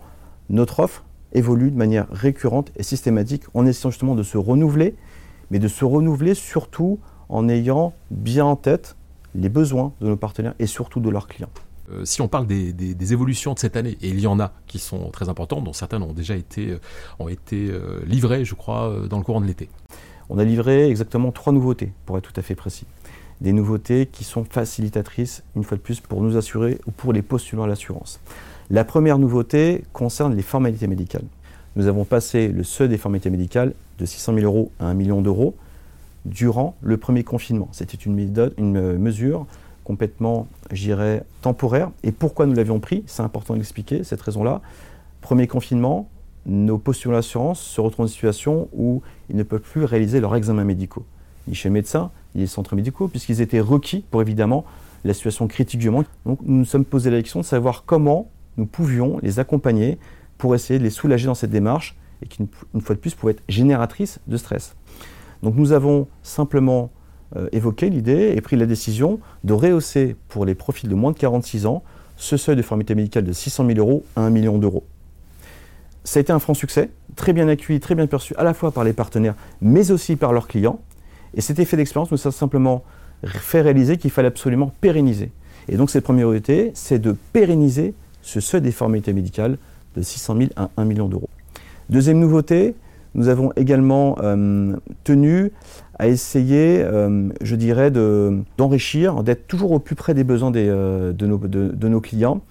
notre 0.49 0.79
offre 0.79 1.03
évolue 1.33 1.69
de 1.69 1.77
manière 1.77 2.07
récurrente 2.11 2.71
et 2.77 2.83
systématique 2.83 3.43
en 3.53 3.65
essayant 3.65 3.91
justement 3.91 4.15
de 4.15 4.23
se 4.23 4.37
renouveler, 4.37 4.95
mais 5.51 5.59
de 5.59 5.67
se 5.67 5.85
renouveler 5.85 6.33
surtout 6.33 6.99
en 7.29 7.47
ayant 7.49 7.93
bien 8.09 8.45
en 8.45 8.55
tête 8.55 8.95
les 9.35 9.49
besoins 9.49 9.93
de 10.01 10.07
nos 10.07 10.17
partenaires 10.17 10.55
et 10.59 10.65
surtout 10.65 10.99
de 10.99 11.09
leurs 11.09 11.27
clients. 11.27 11.49
Euh, 11.91 12.03
si 12.03 12.21
on 12.21 12.27
parle 12.27 12.47
des, 12.47 13.13
évolutions 13.13 13.53
de 13.53 13.59
cette 13.59 13.75
année, 13.75 13.97
et 14.01 14.09
il 14.09 14.19
y 14.19 14.27
en 14.27 14.39
a 14.39 14.53
qui 14.67 14.79
sont 14.79 15.09
très 15.11 15.29
importantes, 15.29 15.63
dont 15.63 15.73
certaines 15.73 16.03
ont 16.03 16.13
déjà 16.13 16.35
été, 16.35 16.71
euh, 16.71 16.79
euh, 17.53 17.99
livrées, 18.05 18.45
je 18.45 18.55
crois, 18.55 18.93
dans 19.09 19.17
le 19.17 19.23
courant 19.23 19.41
de 19.41 19.45
l'été. 19.45 19.69
On 20.29 20.37
a 20.39 20.43
livré 20.43 20.89
exactement 20.89 21.31
trois 21.31 21.53
nouveautés, 21.53 21.91
pour 22.05 22.17
être 22.17 22.31
tout 22.31 22.39
à 22.39 22.41
fait 22.41 22.55
précis. 22.55 22.85
Des 23.41 23.53
nouveautés 23.53 24.07
qui 24.07 24.23
sont 24.23 24.45
facilitatrices, 24.45 25.43
une 25.55 25.63
fois 25.63 25.77
de 25.77 25.81
plus, 25.81 25.99
pour 25.99 26.21
nous 26.21 26.37
assurer 26.37 26.79
ou 26.87 26.91
pour 26.91 27.13
les 27.13 27.21
postulants 27.21 27.63
à 27.63 27.67
l'assurance. 27.67 28.19
La 28.71 28.83
première 28.83 29.19
nouveauté 29.19 29.83
concerne 29.93 30.35
les 30.35 30.41
formalités 30.41 30.87
médicales. 30.87 31.25
Nous 31.75 31.87
avons 31.87 32.05
passé 32.05 32.47
le 32.47 32.63
seuil 32.63 32.89
des 32.89 32.97
formalités 32.97 33.29
médicales 33.29 33.73
de 33.99 34.05
600 34.05 34.35
000 34.35 34.45
euros 34.45 34.71
à 34.79 34.85
1 34.85 34.93
million 34.93 35.21
d'euros 35.21 35.55
durant 36.23 36.75
le 36.81 36.97
premier 36.97 37.23
confinement. 37.23 37.67
C'était 37.73 37.97
une 37.97 38.97
mesure 38.97 39.45
complètement, 39.85 40.47
j'irais, 40.71 41.23
temporaire. 41.41 41.91
Et 42.03 42.11
pourquoi 42.11 42.45
nous 42.47 42.53
l'avions 42.53 42.81
pris? 42.81 43.03
C'est 43.05 43.21
important 43.21 43.53
d'expliquer 43.53 44.03
cette 44.03 44.21
raison-là. 44.21 44.61
Premier 45.21 45.47
confinement, 45.47 46.09
nos 46.45 46.77
postulants 46.77 47.15
d'assurance 47.15 47.61
se 47.61 47.79
retrouvent 47.79 48.05
dans 48.05 48.07
une 48.07 48.13
situation 48.13 48.67
où 48.73 49.01
ils 49.29 49.35
ne 49.37 49.43
peuvent 49.43 49.61
plus 49.61 49.85
réaliser 49.85 50.19
leurs 50.19 50.35
examens 50.35 50.65
médicaux, 50.65 51.05
ni 51.47 51.55
chez 51.55 51.69
le 51.69 51.73
médecin, 51.73 52.11
ni 52.33 52.41
les 52.41 52.47
centres 52.47 52.75
médicaux, 52.75 53.07
puisqu'ils 53.07 53.41
étaient 53.41 53.61
requis 53.61 54.03
pour 54.11 54.21
évidemment 54.21 54.65
la 55.05 55.13
situation 55.13 55.47
critique 55.47 55.79
du 55.79 55.89
monde. 55.89 56.05
Donc 56.25 56.39
nous 56.43 56.57
nous 56.57 56.65
sommes 56.65 56.85
posé 56.85 57.09
la 57.11 57.21
question 57.21 57.39
de 57.39 57.45
savoir 57.45 57.83
comment 57.85 58.29
nous 58.57 58.65
pouvions 58.65 59.19
les 59.21 59.39
accompagner 59.39 59.97
pour 60.37 60.55
essayer 60.55 60.79
de 60.79 60.83
les 60.83 60.89
soulager 60.89 61.27
dans 61.27 61.35
cette 61.35 61.51
démarche 61.51 61.95
et 62.21 62.27
qui, 62.27 62.47
une 62.73 62.81
fois 62.81 62.95
de 62.95 62.99
plus, 62.99 63.13
pouvait 63.13 63.33
être 63.33 63.43
génératrice 63.47 64.19
de 64.27 64.37
stress. 64.37 64.75
Donc 65.43 65.55
nous 65.55 65.73
avons 65.73 66.07
simplement 66.23 66.89
euh, 67.35 67.47
évoqué 67.51 67.89
l'idée 67.89 68.33
et 68.35 68.41
pris 68.41 68.55
la 68.55 68.65
décision 68.65 69.19
de 69.43 69.53
rehausser 69.53 70.15
pour 70.29 70.45
les 70.45 70.55
profils 70.55 70.89
de 70.89 70.95
moins 70.95 71.11
de 71.11 71.17
46 71.17 71.65
ans 71.65 71.83
ce 72.17 72.37
seuil 72.37 72.55
de 72.55 72.61
formalité 72.61 72.95
médicale 72.95 73.23
de 73.23 73.33
600 73.33 73.67
000 73.67 73.79
euros 73.79 74.05
à 74.15 74.21
1 74.21 74.29
million 74.29 74.57
d'euros. 74.57 74.83
Ça 76.03 76.19
a 76.19 76.21
été 76.21 76.31
un 76.31 76.39
franc 76.39 76.53
succès, 76.53 76.91
très 77.15 77.33
bien 77.33 77.47
accueilli, 77.47 77.79
très 77.79 77.95
bien 77.95 78.07
perçu 78.07 78.35
à 78.37 78.43
la 78.43 78.53
fois 78.53 78.71
par 78.71 78.83
les 78.83 78.93
partenaires, 78.93 79.35
mais 79.59 79.91
aussi 79.91 80.15
par 80.15 80.33
leurs 80.33 80.47
clients. 80.47 80.79
Et 81.33 81.41
cet 81.41 81.59
effet 81.59 81.77
d'expérience 81.77 82.11
nous 82.11 82.27
a 82.27 82.31
simplement 82.31 82.83
fait 83.25 83.61
réaliser 83.61 83.97
qu'il 83.97 84.11
fallait 84.11 84.27
absolument 84.27 84.71
pérenniser. 84.81 85.31
Et 85.67 85.77
donc 85.77 85.89
cette 85.89 86.03
priorité, 86.03 86.71
c'est 86.73 86.99
de 86.99 87.15
pérenniser 87.33 87.93
ce 88.21 88.39
seuil 88.39 88.61
des 88.61 88.71
formalités 88.71 89.13
médicales 89.13 89.57
de 89.95 90.01
600 90.01 90.37
000 90.37 90.49
à 90.55 90.69
1 90.77 90.85
million 90.85 91.07
d'euros. 91.07 91.29
Deuxième 91.89 92.19
nouveauté, 92.19 92.75
nous 93.15 93.29
avons 93.29 93.51
également 93.55 94.17
euh, 94.21 94.75
tenu 95.03 95.51
à 95.97 96.07
essayer, 96.07 96.81
euh, 96.83 97.29
je 97.41 97.55
dirais, 97.55 97.91
d'enrichir, 97.91 99.23
d'être 99.23 99.47
toujours 99.47 99.71
au 99.71 99.79
plus 99.79 99.95
près 99.95 100.13
des 100.13 100.23
besoins 100.23 100.53
euh, 100.55 101.13
de, 101.13 101.87
nos, 101.87 102.01
clients. 102.01 102.41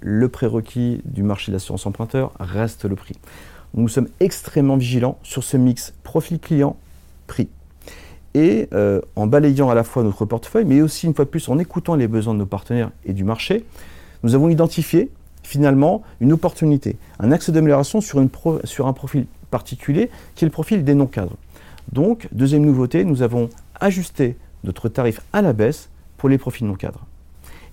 Le 0.00 0.28
prérequis 0.28 1.00
du 1.04 1.22
marché 1.22 1.50
de 1.50 1.56
l'assurance 1.56 1.86
emprunteur 1.86 2.32
reste 2.40 2.84
le 2.84 2.96
prix. 2.96 3.16
Nous 3.74 3.88
sommes 3.88 4.08
extrêmement 4.20 4.76
vigilants 4.76 5.18
sur 5.22 5.42
ce 5.42 5.56
mix 5.56 5.92
profil 6.02 6.38
client, 6.38 6.76
prix. 7.26 7.48
Et 8.34 8.68
en 9.14 9.26
balayant 9.28 9.70
à 9.70 9.74
la 9.74 9.84
fois 9.84 10.02
notre 10.02 10.24
portefeuille, 10.24 10.64
mais 10.64 10.82
aussi 10.82 11.06
une 11.06 11.14
fois 11.14 11.24
de 11.24 11.30
plus 11.30 11.48
en 11.48 11.58
écoutant 11.58 11.94
les 11.94 12.08
besoins 12.08 12.34
de 12.34 12.40
nos 12.40 12.46
partenaires 12.46 12.90
et 13.04 13.12
du 13.12 13.22
marché, 13.22 13.64
nous 14.24 14.34
avons 14.34 14.48
identifié 14.48 15.10
finalement 15.44 16.02
une 16.20 16.32
opportunité, 16.32 16.96
un 17.20 17.30
axe 17.30 17.50
d'amélioration 17.50 18.00
sur, 18.00 18.20
sur 18.64 18.86
un 18.88 18.92
profil 18.92 19.26
particulier 19.50 20.10
qui 20.34 20.44
est 20.44 20.48
le 20.48 20.52
profil 20.52 20.82
des 20.84 20.94
non-cadres. 20.94 21.36
Donc, 21.92 22.28
deuxième 22.32 22.64
nouveauté, 22.64 23.04
nous 23.04 23.22
avons 23.22 23.50
ajusté 23.80 24.36
notre 24.64 24.88
tarif 24.88 25.20
à 25.32 25.42
la 25.42 25.52
baisse 25.52 25.90
pour 26.16 26.28
les 26.28 26.38
profils 26.38 26.66
non-cadres. 26.66 27.06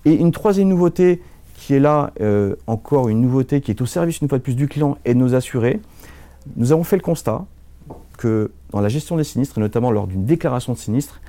Et 0.04 0.14
une 0.14 0.32
troisième 0.32 0.68
nouveauté 0.68 1.22
qui 1.54 1.74
est 1.74 1.80
là, 1.80 2.12
euh, 2.20 2.56
encore 2.66 3.08
une 3.08 3.20
nouveauté 3.20 3.60
qui 3.60 3.70
est 3.70 3.80
au 3.80 3.86
service 3.86 4.20
une 4.20 4.28
fois 4.28 4.38
de 4.38 4.42
plus 4.42 4.56
du 4.56 4.68
client 4.68 4.98
et 5.04 5.14
de 5.14 5.18
nos 5.18 5.34
assurés, 5.34 5.80
nous 6.56 6.72
avons 6.72 6.84
fait 6.84 6.96
le 6.96 7.02
constat 7.02 7.44
que 8.18 8.50
dans 8.70 8.80
la 8.80 8.88
gestion 8.88 9.16
des 9.16 9.24
sinistres, 9.24 9.58
et 9.58 9.60
notamment 9.60 9.90
lors 9.90 10.06
d'une 10.06 10.24
déclaration 10.24 10.72
de 10.72 10.78
sinistre, 10.78 11.20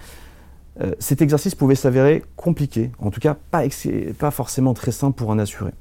euh, 0.81 0.94
cet 1.00 1.21
exercice 1.21 1.53
pouvait 1.53 1.75
s'avérer 1.75 2.24
compliqué, 2.35 2.91
en 3.00 3.12
tout 3.12 3.19
cas 3.19 3.35
pas 3.51 4.31
forcément 4.31 4.74
très 4.74 4.91
simple 4.91 5.15
pour 5.15 5.31
un 5.31 5.39
assuré. 5.39 5.71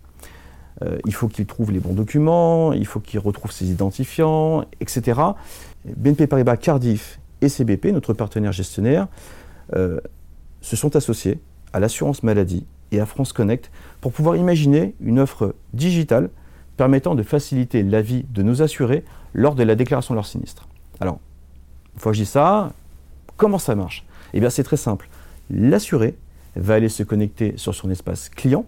Euh, 0.82 0.98
il 1.06 1.14
faut 1.14 1.28
qu'il 1.28 1.46
trouve 1.46 1.72
les 1.72 1.80
bons 1.80 1.94
documents, 1.94 2.72
il 2.72 2.86
faut 2.86 3.00
qu'il 3.00 3.20
retrouve 3.20 3.52
ses 3.52 3.70
identifiants, 3.70 4.64
etc. 4.80 5.20
BNP 5.84 6.26
Paribas 6.26 6.56
Cardiff 6.56 7.20
et 7.40 7.48
CBP, 7.48 7.86
notre 7.86 8.14
partenaire 8.14 8.52
gestionnaire, 8.52 9.08
euh, 9.74 10.00
se 10.60 10.76
sont 10.76 10.96
associés 10.96 11.40
à 11.72 11.80
l'assurance 11.80 12.22
maladie 12.22 12.66
et 12.90 13.00
à 13.00 13.06
France 13.06 13.32
Connect 13.32 13.70
pour 14.00 14.12
pouvoir 14.12 14.36
imaginer 14.36 14.94
une 15.00 15.18
offre 15.18 15.54
digitale 15.72 16.30
permettant 16.76 17.14
de 17.14 17.22
faciliter 17.22 17.82
la 17.82 18.02
vie 18.02 18.24
de 18.30 18.42
nos 18.42 18.62
assurés 18.62 19.04
lors 19.34 19.54
de 19.54 19.62
la 19.62 19.74
déclaration 19.74 20.14
de 20.14 20.16
leur 20.16 20.26
sinistre. 20.26 20.68
Alors, 21.00 21.18
une 21.94 22.00
fois 22.00 22.12
que 22.12 22.18
je 22.18 22.22
dis 22.22 22.28
ça, 22.28 22.72
comment 23.36 23.58
ça 23.58 23.74
marche? 23.74 24.04
Eh 24.34 24.40
bien, 24.40 24.50
c'est 24.50 24.62
très 24.62 24.76
simple. 24.76 25.08
L'assuré 25.50 26.16
va 26.56 26.74
aller 26.74 26.88
se 26.88 27.02
connecter 27.02 27.54
sur 27.56 27.74
son 27.74 27.90
espace 27.90 28.28
client, 28.28 28.66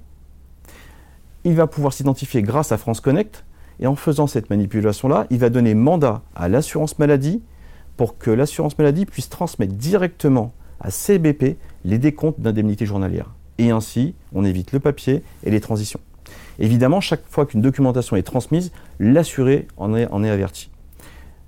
il 1.44 1.54
va 1.54 1.66
pouvoir 1.66 1.92
s'identifier 1.92 2.42
grâce 2.42 2.72
à 2.72 2.78
France 2.78 3.00
Connect. 3.00 3.44
Et 3.80 3.86
en 3.86 3.96
faisant 3.96 4.26
cette 4.26 4.50
manipulation-là, 4.50 5.26
il 5.30 5.38
va 5.38 5.50
donner 5.50 5.74
mandat 5.74 6.22
à 6.34 6.48
l'assurance 6.48 6.98
maladie 6.98 7.42
pour 7.96 8.18
que 8.18 8.30
l'assurance 8.30 8.78
maladie 8.78 9.06
puisse 9.06 9.28
transmettre 9.28 9.74
directement 9.74 10.52
à 10.80 10.90
CBP 10.90 11.56
les 11.84 11.98
décomptes 11.98 12.40
d'indemnité 12.40 12.86
journalière. 12.86 13.30
Et 13.58 13.70
ainsi, 13.70 14.14
on 14.32 14.44
évite 14.44 14.72
le 14.72 14.80
papier 14.80 15.22
et 15.44 15.50
les 15.50 15.60
transitions. 15.60 16.00
Évidemment, 16.58 17.00
chaque 17.00 17.22
fois 17.28 17.46
qu'une 17.46 17.60
documentation 17.60 18.16
est 18.16 18.22
transmise, 18.22 18.72
l'assuré 19.00 19.66
en 19.76 19.94
est, 19.94 20.30
averti. 20.30 20.70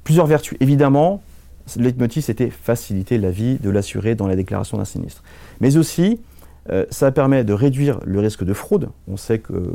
Plusieurs 0.05 0.27
vertus. 0.27 0.57
Évidemment, 0.61 1.23
le 1.77 1.85
leitmotiv, 1.85 2.23
c'était 2.25 2.51
faciliter 2.51 3.19
la 3.19 3.31
vie 3.31 3.57
de 3.57 3.71
l'assuré 3.71 4.15
dans 4.15 4.27
la 4.27 4.37
déclaration 4.37 4.79
d'un 4.79 4.85
sinistre. 4.85 5.23
Mais 5.61 5.77
aussi, 5.77 6.21
euh, 6.71 6.85
ça 6.91 7.13
permet 7.13 7.45
de 7.45 7.53
réduire 7.53 8.01
le 8.05 8.21
risque 8.21 8.45
de 8.45 8.53
fraude. 8.53 8.89
On 9.09 9.17
sait 9.17 9.39
que 9.39 9.53
euh, 9.53 9.71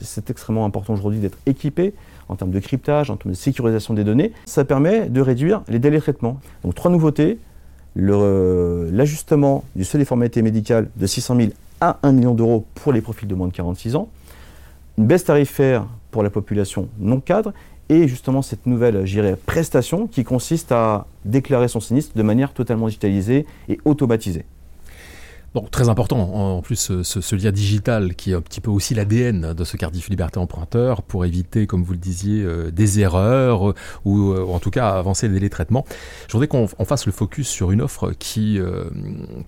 c'est 0.00 0.30
extrêmement 0.30 0.64
important 0.64 0.94
aujourd'hui 0.94 1.20
d'être 1.20 1.38
équipé 1.46 1.94
en 2.28 2.36
termes 2.36 2.50
de 2.50 2.58
cryptage, 2.58 3.10
en 3.10 3.16
termes 3.16 3.32
de 3.32 3.36
sécurisation 3.36 3.94
des 3.94 4.04
données. 4.04 4.32
Ça 4.46 4.64
permet 4.64 5.08
de 5.08 5.20
réduire 5.20 5.62
les 5.68 5.78
délais 5.78 5.98
de 5.98 6.02
traitement. 6.02 6.40
Donc 6.64 6.74
trois 6.74 6.90
nouveautés. 6.90 7.38
Euh, 7.96 8.90
l'ajustement 8.92 9.62
du 9.76 9.84
seuil 9.84 10.00
des 10.00 10.04
formalités 10.04 10.42
médicales 10.42 10.88
de 10.96 11.06
600 11.06 11.36
000 11.36 11.48
à 11.80 11.98
1 12.02 12.10
million 12.10 12.34
d'euros 12.34 12.66
pour 12.74 12.92
les 12.92 13.00
profils 13.00 13.28
de 13.28 13.34
moins 13.34 13.46
de 13.46 13.52
46 13.52 13.94
ans. 13.94 14.08
Une 14.98 15.06
baisse 15.06 15.24
tarifaire 15.24 15.86
pour 16.10 16.24
la 16.24 16.30
population 16.30 16.88
non 16.98 17.20
cadre 17.20 17.52
et 17.88 18.08
justement 18.08 18.42
cette 18.42 18.66
nouvelle 18.66 19.04
prestation 19.46 20.06
qui 20.08 20.24
consiste 20.24 20.72
à 20.72 21.06
déclarer 21.24 21.68
son 21.68 21.80
sinistre 21.80 22.16
de 22.16 22.22
manière 22.22 22.52
totalement 22.52 22.86
digitalisée 22.86 23.46
et 23.68 23.78
automatisée. 23.84 24.44
Très 25.70 25.88
important 25.88 26.18
en 26.56 26.62
plus 26.62 26.90
ce, 27.04 27.34
lien 27.36 27.52
digital 27.52 28.16
qui 28.16 28.32
est 28.32 28.34
un 28.34 28.40
petit 28.40 28.60
peu 28.60 28.72
aussi 28.72 28.92
l'ADN 28.92 29.52
de 29.52 29.64
ce 29.64 29.76
Cardiff 29.76 30.08
Liberté 30.08 30.40
Emprunteur 30.40 31.02
pour 31.02 31.24
éviter, 31.24 31.68
comme 31.68 31.84
vous 31.84 31.92
le 31.92 31.98
disiez, 31.98 32.42
euh, 32.42 32.72
des 32.72 32.98
erreurs 32.98 33.70
euh, 33.70 33.74
ou, 34.04 34.34
en 34.34 34.58
tout 34.58 34.70
cas 34.70 34.90
avancer 34.90 35.28
les 35.28 35.34
délais 35.34 35.48
traitement. 35.50 35.84
Je 36.26 36.32
voudrais 36.32 36.48
qu'on 36.48 36.66
fasse 36.66 37.06
le 37.06 37.12
focus 37.12 37.48
sur 37.48 37.70
une 37.70 37.82
offre 37.82 38.10
qui, 38.18 38.58
euh, 38.58 38.90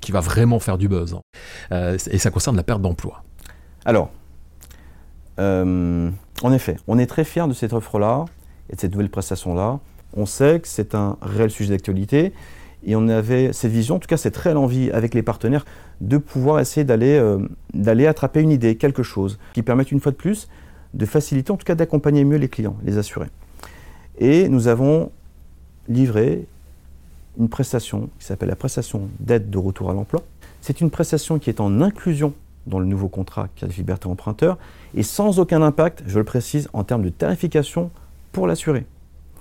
qui 0.01 0.13
va 0.13 0.21
vraiment 0.21 0.61
faire 0.61 0.79
du 0.79 0.89
buzz. 0.89 1.17
Hein. 1.73 1.97
et 2.09 2.19
ça 2.19 2.31
concerne 2.31 2.57
la 2.57 2.63
perte 2.63 2.83
d'emploi. 2.83 3.25
Alors, 3.85 4.11
En 5.39 6.53
effet, 6.53 6.77
on 6.87 6.99
est 6.99 7.07
très 7.07 7.25
fiers 7.25 7.49
de 7.49 7.53
cette 7.53 7.73
offre-là 7.73 8.27
et 8.71 8.77
de 8.77 8.81
cette 8.81 8.93
nouvelle 8.93 9.11
prestation-là. 9.11 9.81
On 10.17 10.25
sait 10.25 10.61
que 10.61 10.69
c'est 10.69 10.95
un 10.95 11.17
réel 11.21 11.51
sujet 11.51 11.71
d'actualité 11.71 12.33
et 12.85 12.97
on 12.97 13.09
avait 13.09 13.53
cette 13.53 13.73
vision, 13.73 13.97
en 13.97 13.99
tout 13.99 14.09
cas 14.09 14.17
cette 14.17 14.37
réelle 14.37 14.57
envie 14.57 14.91
avec 14.91 15.15
les 15.15 15.23
partenaires, 15.23 15.65
de 16.01 16.19
pouvoir 16.19 16.61
essayer 16.61 16.85
d'aller 16.85 17.17
euh, 17.17 18.09
attraper 18.09 18.41
une 18.41 18.51
idée, 18.51 18.77
quelque 18.77 19.03
chose, 19.03 19.39
qui 19.55 19.63
permette 19.63 19.93
une 19.93 20.01
fois 20.01 20.13
de 20.13 20.17
plus 20.17 20.49
de 20.95 21.07
faciliter, 21.07 21.51
en 21.51 21.57
tout 21.57 21.65
cas 21.65 21.75
d'accompagner 21.75 22.25
mieux 22.25 22.39
les 22.39 22.49
clients, 22.49 22.77
les 22.85 22.99
assurés. 22.99 23.29
Et 24.19 24.49
nous 24.49 24.69
avons 24.69 25.11
livré 25.89 26.47
une 27.39 27.49
prestation 27.49 28.09
qui 28.19 28.25
s'appelle 28.25 28.49
la 28.49 28.57
prestation 28.57 29.09
d'aide 29.21 29.51
de 29.51 29.59
retour 29.59 29.91
à 29.91 29.95
l'emploi. 29.95 30.23
C'est 30.63 30.81
une 30.81 30.91
prestation 30.91 31.39
qui 31.39 31.51
est 31.51 31.61
en 31.61 31.81
inclusion 31.83 32.33
dans 32.67 32.79
le 32.79 32.87
nouveau 32.87 33.09
contrat 33.09 33.49
de 33.61 33.67
Liberté 33.69 34.09
Emprunteur 34.09 34.59
et 34.95 35.03
sans 35.03 35.39
aucun 35.39 35.63
impact, 35.63 36.03
je 36.07 36.19
le 36.19 36.25
précise, 36.25 36.69
en 36.73 36.83
termes 36.83 37.03
de 37.03 37.11
tarification 37.11 37.91
pour 38.33 38.47
l'assuré. 38.47 38.87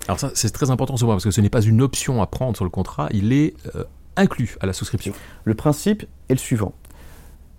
Alors 0.08 0.20
ça, 0.20 0.30
c'est 0.34 0.50
très 0.50 0.70
important 0.70 0.96
ce 0.96 1.04
point 1.04 1.14
parce 1.14 1.24
que 1.24 1.30
ce 1.30 1.40
n'est 1.40 1.50
pas 1.50 1.62
une 1.62 1.82
option 1.82 2.22
à 2.22 2.26
prendre 2.26 2.56
sur 2.56 2.64
le 2.64 2.70
contrat, 2.70 3.08
il 3.12 3.32
est 3.32 3.54
euh, 3.74 3.84
inclus 4.16 4.56
à 4.60 4.66
la 4.66 4.72
souscription. 4.72 5.12
Le 5.44 5.54
principe 5.54 6.04
est 6.28 6.34
le 6.34 6.38
suivant. 6.38 6.72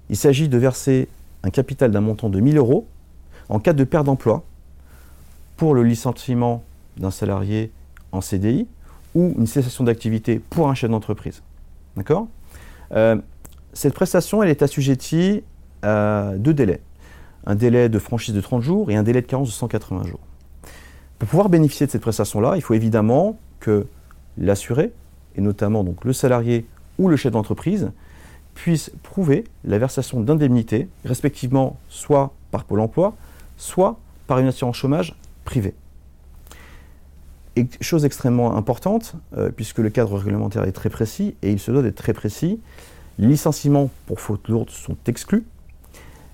Il 0.09 0.15
s'agit 0.15 0.47
de 0.47 0.57
verser 0.57 1.09
un 1.43 1.49
capital 1.49 1.91
d'un 1.91 2.01
montant 2.01 2.29
de 2.29 2.39
1000 2.39 2.57
euros 2.57 2.87
en 3.49 3.59
cas 3.59 3.73
de 3.73 3.83
perte 3.83 4.05
d'emploi 4.05 4.43
pour 5.57 5.73
le 5.73 5.83
licenciement 5.83 6.63
d'un 6.97 7.11
salarié 7.11 7.71
en 8.11 8.21
CDI 8.21 8.67
ou 9.15 9.33
une 9.37 9.47
cessation 9.47 9.83
d'activité 9.83 10.39
pour 10.39 10.69
un 10.69 10.75
chef 10.75 10.89
d'entreprise. 10.89 11.41
D'accord? 11.95 12.27
Euh, 12.93 13.17
Cette 13.73 13.93
prestation, 13.93 14.41
elle 14.41 14.49
est 14.49 14.61
assujettie 14.61 15.43
à 15.81 16.31
deux 16.37 16.53
délais. 16.53 16.81
Un 17.45 17.55
délai 17.55 17.89
de 17.89 17.99
franchise 17.99 18.33
de 18.33 18.41
30 18.41 18.61
jours 18.61 18.91
et 18.91 18.95
un 18.95 19.03
délai 19.03 19.21
de 19.21 19.27
carence 19.27 19.49
de 19.49 19.53
180 19.53 20.03
jours. 20.03 20.19
Pour 21.19 21.29
pouvoir 21.29 21.49
bénéficier 21.49 21.85
de 21.87 21.91
cette 21.91 22.01
prestation-là, 22.01 22.53
il 22.55 22.61
faut 22.61 22.75
évidemment 22.75 23.39
que 23.59 23.87
l'assuré, 24.37 24.93
et 25.35 25.41
notamment 25.41 25.83
donc 25.83 26.05
le 26.05 26.13
salarié 26.13 26.65
ou 26.99 27.07
le 27.09 27.15
chef 27.15 27.31
d'entreprise, 27.31 27.91
puisse 28.53 28.91
prouver 29.03 29.43
la 29.63 29.77
versation 29.77 30.21
d'indemnités, 30.21 30.89
respectivement 31.05 31.77
soit 31.89 32.33
par 32.51 32.65
Pôle 32.65 32.79
emploi, 32.79 33.15
soit 33.57 33.99
par 34.27 34.39
une 34.39 34.47
assurance 34.47 34.75
chômage 34.75 35.15
privée. 35.43 35.73
Et 37.55 37.67
chose 37.81 38.05
extrêmement 38.05 38.55
importante, 38.55 39.15
euh, 39.35 39.49
puisque 39.49 39.79
le 39.79 39.89
cadre 39.89 40.17
réglementaire 40.17 40.63
est 40.65 40.71
très 40.71 40.89
précis, 40.89 41.35
et 41.41 41.51
il 41.51 41.59
se 41.59 41.71
doit 41.71 41.81
d'être 41.81 41.95
très 41.95 42.13
précis, 42.13 42.59
licenciements 43.17 43.89
pour 44.05 44.19
faute 44.19 44.47
lourde 44.47 44.69
sont 44.69 44.97
exclus, 45.07 45.45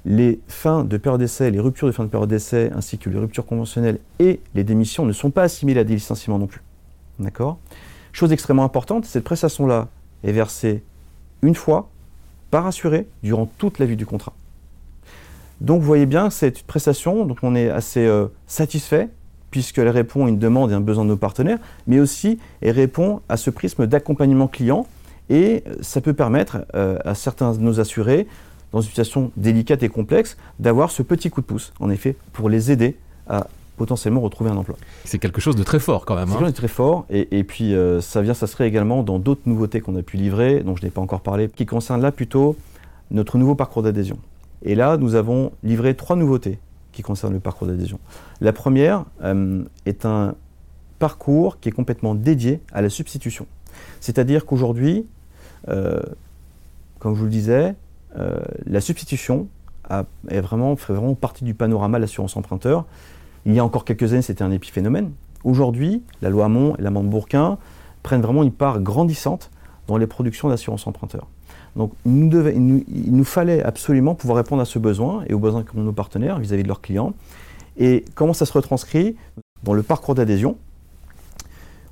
les 0.05 0.39
fins 0.47 0.83
de 0.83 0.97
période 0.97 1.21
d'essai, 1.21 1.49
les 1.51 1.59
ruptures 1.59 1.87
de 1.87 1.93
fin 1.93 2.03
de 2.03 2.09
période 2.09 2.29
d'essai, 2.29 2.71
ainsi 2.75 2.97
que 2.97 3.09
les 3.09 3.17
ruptures 3.17 3.45
conventionnelles 3.45 3.99
et 4.19 4.41
les 4.53 4.63
démissions 4.63 5.05
ne 5.05 5.13
sont 5.13 5.31
pas 5.31 5.43
assimilées 5.43 5.79
à 5.79 5.83
des 5.83 5.93
licenciements 5.93 6.39
non 6.39 6.47
plus. 6.47 6.61
D'accord? 7.19 7.57
Chose 8.11 8.31
extrêmement 8.31 8.63
importante, 8.63 9.05
cette 9.05 9.23
prestation-là 9.23 9.87
est 10.23 10.31
versée 10.31 10.83
une 11.41 11.55
fois 11.55 11.89
par 12.51 12.67
assuré 12.67 13.07
durant 13.23 13.49
toute 13.57 13.79
la 13.79 13.85
vie 13.85 13.95
du 13.95 14.05
contrat. 14.05 14.33
Donc 15.61 15.81
vous 15.81 15.87
voyez 15.87 16.05
bien, 16.05 16.29
cette 16.29 16.63
prestation, 16.63 17.25
donc 17.25 17.39
on 17.41 17.55
est 17.55 17.69
assez 17.69 18.05
euh, 18.05 18.27
satisfait 18.47 19.09
puisqu'elle 19.49 19.89
répond 19.89 20.25
à 20.25 20.29
une 20.29 20.39
demande 20.39 20.71
et 20.71 20.73
un 20.73 20.81
besoin 20.81 21.03
de 21.03 21.09
nos 21.09 21.17
partenaires, 21.17 21.59
mais 21.87 21.99
aussi 21.99 22.39
elle 22.61 22.71
répond 22.71 23.21
à 23.29 23.37
ce 23.37 23.49
prisme 23.49 23.85
d'accompagnement 23.87 24.47
client 24.47 24.87
et 25.29 25.63
euh, 25.67 25.75
ça 25.81 26.01
peut 26.01 26.13
permettre 26.13 26.65
euh, 26.75 26.97
à 27.05 27.15
certains 27.15 27.53
de 27.53 27.59
nos 27.59 27.79
assurés, 27.79 28.27
dans 28.73 28.81
une 28.81 28.89
situation 28.89 29.31
délicate 29.37 29.83
et 29.83 29.89
complexe, 29.89 30.35
d'avoir 30.59 30.91
ce 30.91 31.03
petit 31.03 31.29
coup 31.29 31.41
de 31.41 31.45
pouce, 31.45 31.71
en 31.79 31.89
effet, 31.89 32.17
pour 32.33 32.49
les 32.49 32.71
aider 32.71 32.97
à 33.27 33.47
potentiellement 33.77 34.21
retrouver 34.21 34.49
un 34.49 34.57
emploi. 34.57 34.75
C'est 35.05 35.19
quelque 35.19 35.41
chose 35.41 35.55
de 35.55 35.63
très 35.63 35.79
fort 35.79 36.05
quand 36.05 36.15
même. 36.15 36.29
C'est 36.29 36.43
hein. 36.43 36.51
très 36.51 36.67
fort 36.67 37.05
et, 37.09 37.43
puis 37.43 37.73
euh, 37.73 38.01
ça 38.01 38.21
vient 38.21 38.33
s'inscrire 38.33 38.67
également 38.67 39.03
dans 39.03 39.19
d'autres 39.19 39.41
nouveautés 39.45 39.81
qu'on 39.81 39.95
a 39.95 40.03
pu 40.03 40.17
livrer, 40.17 40.61
dont 40.61 40.75
je 40.75 40.83
n'ai 40.83 40.91
pas 40.91 41.01
encore 41.01 41.21
parlé, 41.21 41.49
qui 41.49 41.65
concernent 41.65 42.01
là 42.01 42.11
plutôt 42.11 42.55
notre 43.11 43.37
nouveau 43.37 43.55
parcours 43.55 43.83
d'adhésion. 43.83 44.17
Et 44.63 44.75
là, 44.75 44.97
nous 44.97 45.15
avons 45.15 45.51
livré 45.63 45.95
trois 45.95 46.15
nouveautés 46.15 46.59
qui 46.91 47.01
concernent 47.01 47.33
le 47.33 47.39
parcours 47.39 47.67
d'adhésion. 47.67 47.99
La 48.41 48.53
première 48.53 49.05
euh, 49.23 49.63
est 49.85 50.05
un 50.05 50.35
parcours 50.99 51.59
qui 51.59 51.69
est 51.69 51.73
complètement 51.73 52.15
dédié 52.15 52.61
à 52.71 52.81
la 52.81 52.89
substitution. 52.89 53.45
C'est-à-dire 53.99 54.45
qu'aujourd'hui, 54.45 55.05
euh, 55.67 55.99
comme 56.99 57.15
je 57.15 57.19
vous 57.19 57.25
le 57.25 57.31
disais, 57.31 57.75
euh, 58.17 58.39
la 58.65 58.81
substitution 58.81 59.47
est 60.29 60.41
vraiment, 60.41 60.75
fait 60.75 60.93
vraiment 60.93 61.13
partie 61.13 61.43
du 61.43 61.53
panorama 61.53 61.97
de 61.97 62.03
l'assurance 62.03 62.37
emprunteur. 62.37 62.85
Il 63.45 63.53
y 63.53 63.59
a 63.59 63.65
encore 63.65 63.85
quelques 63.85 64.13
années, 64.13 64.21
c'était 64.21 64.43
un 64.43 64.51
épiphénomène. 64.51 65.11
Aujourd'hui, 65.43 66.03
la 66.21 66.29
loi 66.29 66.45
Hamon 66.45 66.75
et 66.77 66.81
la 66.81 66.89
Bourquin 66.89 67.57
prennent 68.01 68.21
vraiment 68.21 68.43
une 68.43 68.51
part 68.51 68.79
grandissante 68.79 69.51
dans 69.87 69.97
les 69.97 70.07
productions 70.07 70.47
d'assurance 70.47 70.87
emprunteur. 70.87 71.27
Donc 71.75 71.91
il, 72.05 72.29
nous, 72.29 73.23
fallait 73.23 73.63
absolument 73.63 74.15
pouvoir 74.15 74.37
répondre 74.37 74.61
à 74.61 74.65
ce 74.65 74.79
besoin 74.79 75.23
et 75.27 75.33
aux 75.33 75.39
besoins 75.39 75.65
de 75.73 75.79
nos 75.79 75.91
partenaires 75.91 76.39
vis-à-vis 76.39 76.63
de 76.63 76.67
leurs 76.67 76.81
clients. 76.81 77.13
Et 77.77 78.05
comment 78.15 78.33
ça 78.33 78.45
se 78.45 78.53
retranscrit? 78.53 79.15
Dans 79.63 79.73
le 79.73 79.81
parcours 79.81 80.13
d'adhésion, 80.13 80.57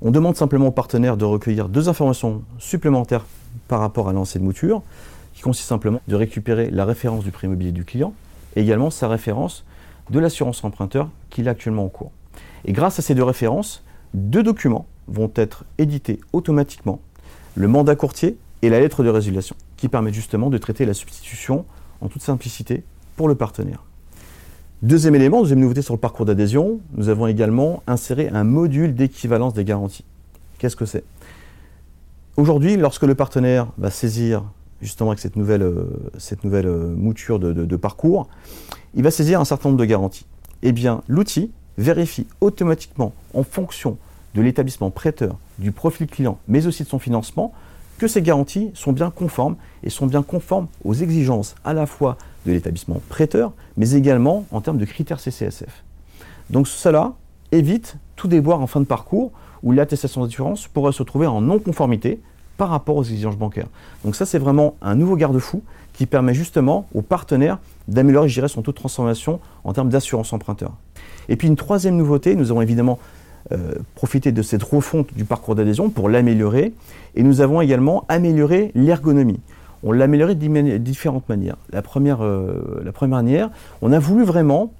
on 0.01 0.11
demande 0.11 0.35
simplement 0.35 0.67
aux 0.67 0.71
partenaires 0.71 1.17
de 1.17 1.25
recueillir 1.25 1.67
deux 1.67 1.89
informations 1.89 2.43
supplémentaires 2.59 3.25
par 3.67 3.79
rapport 3.79 4.07
à 4.07 4.13
l'ancienne 4.13 4.43
mouture, 4.43 4.83
qui 5.33 5.41
consiste 5.41 5.67
simplement 5.67 6.01
de 6.07 6.15
récupérer 6.15 6.69
la 6.69 6.85
référence 6.85 7.23
du 7.23 7.31
prix 7.31 7.47
immobilier 7.47 7.71
du 7.71 7.85
client 7.85 8.13
et 8.55 8.61
également 8.61 8.89
sa 8.89 9.07
référence 9.07 9.63
de 10.09 10.19
l'assurance 10.19 10.63
emprunteur 10.63 11.09
qu'il 11.29 11.47
a 11.47 11.51
actuellement 11.51 11.85
en 11.85 11.89
cours. 11.89 12.11
Et 12.65 12.73
grâce 12.73 12.99
à 12.99 13.01
ces 13.01 13.15
deux 13.15 13.23
références, 13.23 13.83
deux 14.13 14.43
documents 14.43 14.85
vont 15.07 15.31
être 15.35 15.65
édités 15.77 16.19
automatiquement, 16.33 16.99
le 17.55 17.67
mandat 17.67 17.95
courtier 17.95 18.37
et 18.61 18.69
la 18.69 18.79
lettre 18.79 19.03
de 19.03 19.09
résiliation 19.09 19.55
qui 19.77 19.87
permettent 19.87 20.13
justement 20.13 20.49
de 20.49 20.57
traiter 20.57 20.85
la 20.85 20.93
substitution 20.93 21.65
en 22.01 22.07
toute 22.07 22.21
simplicité 22.21 22.83
pour 23.15 23.27
le 23.27 23.35
partenaire. 23.35 23.83
Deuxième 24.81 25.15
élément, 25.15 25.41
deuxième 25.41 25.59
nouveauté 25.59 25.81
sur 25.81 25.93
le 25.93 25.99
parcours 25.99 26.25
d'adhésion, 26.25 26.79
nous 26.95 27.09
avons 27.09 27.27
également 27.27 27.83
inséré 27.87 28.29
un 28.29 28.43
module 28.43 28.95
d'équivalence 28.95 29.53
des 29.53 29.63
garanties. 29.63 30.05
Qu'est-ce 30.57 30.75
que 30.75 30.85
c'est? 30.85 31.03
Aujourd'hui, 32.37 32.77
lorsque 32.77 33.03
le 33.03 33.13
partenaire 33.13 33.67
va 33.77 33.91
saisir 33.91 34.43
justement 34.81 35.11
avec 35.11 35.19
cette 35.19 35.35
nouvelle, 35.35 35.63
euh, 35.63 36.11
euh, 36.45 36.95
mouture 36.95 37.39
de, 37.39 37.53
de, 37.53 37.75
parcours, 37.75 38.27
il 38.95 39.03
va 39.03 39.11
saisir 39.11 39.39
un 39.39 39.45
certain 39.45 39.69
nombre 39.69 39.79
de 39.79 39.85
garanties. 39.85 40.25
Eh 40.63 40.71
bien, 40.71 41.01
l'outil 41.07 41.51
vérifie 41.77 42.27
automatiquement 42.41 43.13
en 43.33 43.43
fonction 43.43 43.97
de 44.35 44.41
l'établissement 44.41 44.91
prêteur, 44.91 45.37
du 45.59 45.71
profil 45.71 46.07
client, 46.07 46.37
mais 46.47 46.67
aussi 46.67 46.83
de 46.83 46.87
son 46.87 46.99
financement, 46.99 47.53
que 47.97 48.07
ces 48.07 48.21
garanties 48.21 48.71
sont 48.73 48.93
bien 48.93 49.11
conformes 49.11 49.55
et 49.83 49.89
sont 49.89 50.07
bien 50.07 50.23
conformes 50.23 50.67
aux 50.83 50.93
exigences 50.93 51.55
à 51.63 51.73
la 51.73 51.85
fois 51.85 52.17
de 52.45 52.51
l'établissement 52.51 53.01
prêteur, 53.09 53.53
mais 53.77 53.91
également 53.91 54.45
en 54.51 54.61
termes 54.61 54.77
de 54.77 54.85
critères 54.85 55.19
CCSF. 55.19 55.83
Donc 56.49 56.67
cela 56.67 57.13
évite 57.51 57.97
tout 58.15 58.27
déboire 58.27 58.61
en 58.61 58.67
fin 58.67 58.79
de 58.79 58.85
parcours 58.85 59.31
où 59.61 59.71
l'attestation 59.71 60.23
d'assurance 60.23 60.67
pourrait 60.67 60.93
se 60.93 61.03
trouver 61.03 61.27
en 61.27 61.41
non-conformité 61.41 62.19
par 62.61 62.69
rapport 62.69 62.95
aux 62.95 63.03
exigences 63.03 63.37
bancaires. 63.37 63.65
Donc 64.05 64.15
ça, 64.15 64.27
c'est 64.27 64.37
vraiment 64.37 64.75
un 64.83 64.93
nouveau 64.93 65.15
garde-fou 65.15 65.63
qui 65.93 66.05
permet 66.05 66.35
justement 66.35 66.85
aux 66.93 67.01
partenaires 67.01 67.57
d'améliorer, 67.87 68.29
je 68.29 68.35
dirais, 68.35 68.49
son 68.49 68.61
taux 68.61 68.69
de 68.69 68.75
transformation 68.75 69.39
en 69.63 69.73
termes 69.73 69.89
d'assurance 69.89 70.31
emprunteur. 70.31 70.71
Et 71.27 71.37
puis 71.37 71.47
une 71.47 71.55
troisième 71.55 71.97
nouveauté, 71.97 72.35
nous 72.35 72.51
avons 72.51 72.61
évidemment 72.61 72.99
euh, 73.51 73.73
profiter 73.95 74.31
de 74.31 74.43
cette 74.43 74.61
refonte 74.61 75.11
du 75.15 75.25
parcours 75.25 75.55
d'adhésion 75.55 75.89
pour 75.89 76.07
l'améliorer. 76.07 76.71
Et 77.15 77.23
nous 77.23 77.41
avons 77.41 77.61
également 77.61 78.05
amélioré 78.09 78.69
l'ergonomie. 78.75 79.39
On 79.81 79.91
l'a 79.91 80.05
amélioré 80.05 80.35
de 80.35 80.77
différentes 80.77 81.27
manières. 81.29 81.57
La 81.71 81.81
première, 81.81 82.23
euh, 82.23 82.79
la 82.85 82.91
première 82.91 83.23
manière, 83.23 83.49
on 83.81 83.91
a 83.91 83.97
voulu 83.97 84.23
vraiment 84.23 84.71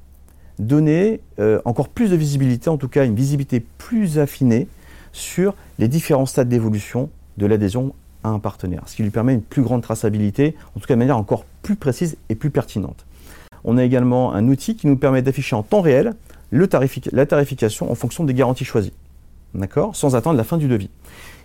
donner 0.60 1.20
euh, 1.40 1.60
encore 1.66 1.90
plus 1.90 2.12
de 2.12 2.16
visibilité, 2.16 2.70
en 2.70 2.78
tout 2.78 2.90
cas 2.90 3.06
une 3.06 3.16
visibilité 3.16 3.60
plus 3.80 4.20
affinée 4.20 4.68
sur 5.14 5.56
les 5.80 5.88
différents 5.88 6.28
stades 6.28 6.48
d'évolution 6.48 7.10
de 7.38 7.46
l'adhésion 7.46 7.94
à 8.24 8.30
un 8.30 8.40
partenaire, 8.40 8.84
ce 8.86 8.96
qui 8.96 9.04
lui 9.04 9.10
permet 9.10 9.34
une 9.34 9.42
plus 9.42 9.62
grande 9.62 9.82
traçabilité, 9.82 10.56
en 10.76 10.80
tout 10.80 10.88
cas 10.88 10.94
de 10.94 11.00
manière 11.00 11.18
encore 11.18 11.46
plus 11.64 11.76
précise 11.76 12.18
et 12.30 12.36
plus 12.36 12.50
pertinente. 12.50 13.06
On 13.64 13.78
a 13.78 13.84
également 13.84 14.34
un 14.34 14.48
outil 14.48 14.76
qui 14.76 14.88
nous 14.88 14.98
permet 14.98 15.22
d'afficher 15.22 15.56
en 15.56 15.64
temps 15.64 15.82
réel 15.82 16.14
la 16.52 17.26
tarification 17.26 17.92
en 17.92 17.96
fonction 17.96 18.24
des 18.24 18.34
garanties 18.34 18.66
choisies, 18.66 18.94
d'accord, 19.54 19.96
sans 19.96 20.16
attendre 20.16 20.38
la 20.38 20.44
fin 20.44 20.58
du 20.58 20.68
devis. 20.68 20.90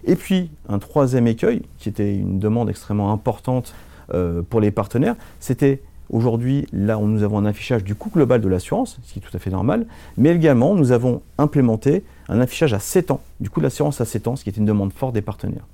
Et 0.04 0.16
puis, 0.16 0.50
un 0.68 0.78
troisième 0.78 1.26
écueil, 1.26 1.62
qui 1.78 1.88
était 1.88 2.14
une 2.14 2.38
demande 2.38 2.70
extrêmement 2.70 3.12
importante 3.12 3.74
euh, 4.14 4.42
pour 4.42 4.60
les 4.60 4.70
partenaires, 4.70 5.16
c'était 5.40 5.80
aujourd'hui, 6.10 6.66
là 6.72 6.98
où 6.98 7.06
nous 7.06 7.22
avons 7.22 7.38
un 7.38 7.46
affichage 7.46 7.82
du 7.84 7.94
coût 7.94 8.10
global 8.10 8.40
de 8.40 8.48
l'assurance, 8.48 8.98
ce 9.02 9.12
qui 9.12 9.18
est 9.18 9.22
tout 9.22 9.36
à 9.36 9.40
fait 9.40 9.50
normal, 9.50 9.86
mais 10.16 10.30
également, 10.30 10.74
nous 10.74 10.92
avons 10.92 11.22
implémenté 11.38 12.04
un 12.28 12.40
affichage 12.40 12.74
à 12.74 12.78
7 12.78 13.10
ans, 13.10 13.20
du 13.40 13.50
coût 13.50 13.60
de 13.60 13.64
l'assurance 13.64 14.00
à 14.00 14.04
7 14.04 14.28
ans, 14.28 14.36
ce 14.36 14.44
qui 14.44 14.50
est 14.50 14.56
une 14.56 14.64
demande 14.64 14.92
forte 14.92 15.14
des 15.14 15.22
partenaires. 15.22 15.66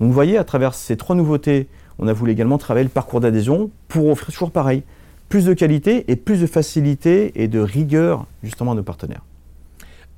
Donc, 0.00 0.08
vous 0.08 0.14
voyez, 0.14 0.38
à 0.38 0.44
travers 0.44 0.74
ces 0.74 0.96
trois 0.96 1.16
nouveautés, 1.16 1.68
on 1.98 2.08
a 2.08 2.12
voulu 2.12 2.32
également 2.32 2.58
travailler 2.58 2.84
le 2.84 2.90
parcours 2.90 3.20
d'adhésion 3.20 3.70
pour 3.88 4.08
offrir 4.08 4.32
toujours 4.32 4.50
pareil, 4.50 4.82
plus 5.28 5.44
de 5.44 5.54
qualité 5.54 6.10
et 6.10 6.16
plus 6.16 6.40
de 6.40 6.46
facilité 6.46 7.32
et 7.42 7.48
de 7.48 7.60
rigueur 7.60 8.26
justement 8.42 8.72
à 8.72 8.74
nos 8.74 8.82
partenaires. 8.82 9.22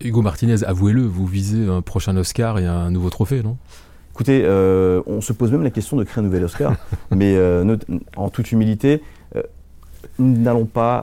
Hugo 0.00 0.20
Martinez, 0.20 0.64
avouez-le, 0.64 1.02
vous 1.02 1.26
visez 1.26 1.66
un 1.68 1.80
prochain 1.80 2.16
Oscar 2.16 2.58
et 2.58 2.66
un 2.66 2.90
nouveau 2.90 3.10
trophée, 3.10 3.42
non? 3.42 3.56
Écoutez, 4.12 4.42
euh, 4.44 5.02
on 5.06 5.20
se 5.20 5.34
pose 5.34 5.52
même 5.52 5.62
la 5.62 5.70
question 5.70 5.96
de 5.96 6.04
créer 6.04 6.20
un 6.20 6.26
nouvel 6.26 6.44
Oscar, 6.44 6.74
mais 7.10 7.36
euh, 7.36 7.76
en 8.16 8.30
toute 8.30 8.50
humilité, 8.52 9.02
euh, 9.36 9.42
nous 10.18 10.38
n'allons 10.38 10.64
pas 10.64 10.98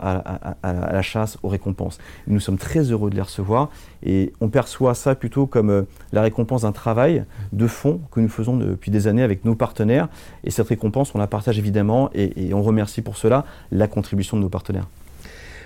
à, 0.62 0.74
la 0.74 1.02
chasse 1.02 1.38
aux 1.44 1.50
récompenses. 1.50 1.98
Nous 2.28 2.40
sommes 2.40 2.58
très 2.58 2.92
heureux 2.92 3.10
de 3.10 3.16
les 3.16 3.22
recevoir 3.22 3.70
et 4.04 4.34
on 4.42 4.50
perçoit 4.50 4.94
ça 4.94 5.16
plutôt 5.16 5.46
comme 5.46 5.86
la 6.12 6.22
récompense 6.22 6.64
d'un 6.64 6.72
travail 6.72 7.26
de 7.52 7.68
fond 7.68 8.02
que 8.12 8.20
nous 8.20 8.30
faisons 8.30 8.58
depuis 8.58 8.92
des 8.92 9.08
années 9.08 9.24
avec 9.24 9.46
nos 9.46 9.56
partenaires. 9.56 10.10
Et 10.44 10.52
cette 10.52 10.68
récompense, 10.68 11.14
on 11.16 11.20
la 11.20 11.28
partage 11.28 11.58
évidemment 11.60 12.10
et 12.14 12.54
on 12.54 12.62
remercie 12.62 13.02
pour 13.02 13.18
cela 13.18 13.46
la 13.72 13.88
contribution 13.88 14.38
de 14.38 14.42
nos 14.42 14.50
partenaires. 14.50 14.88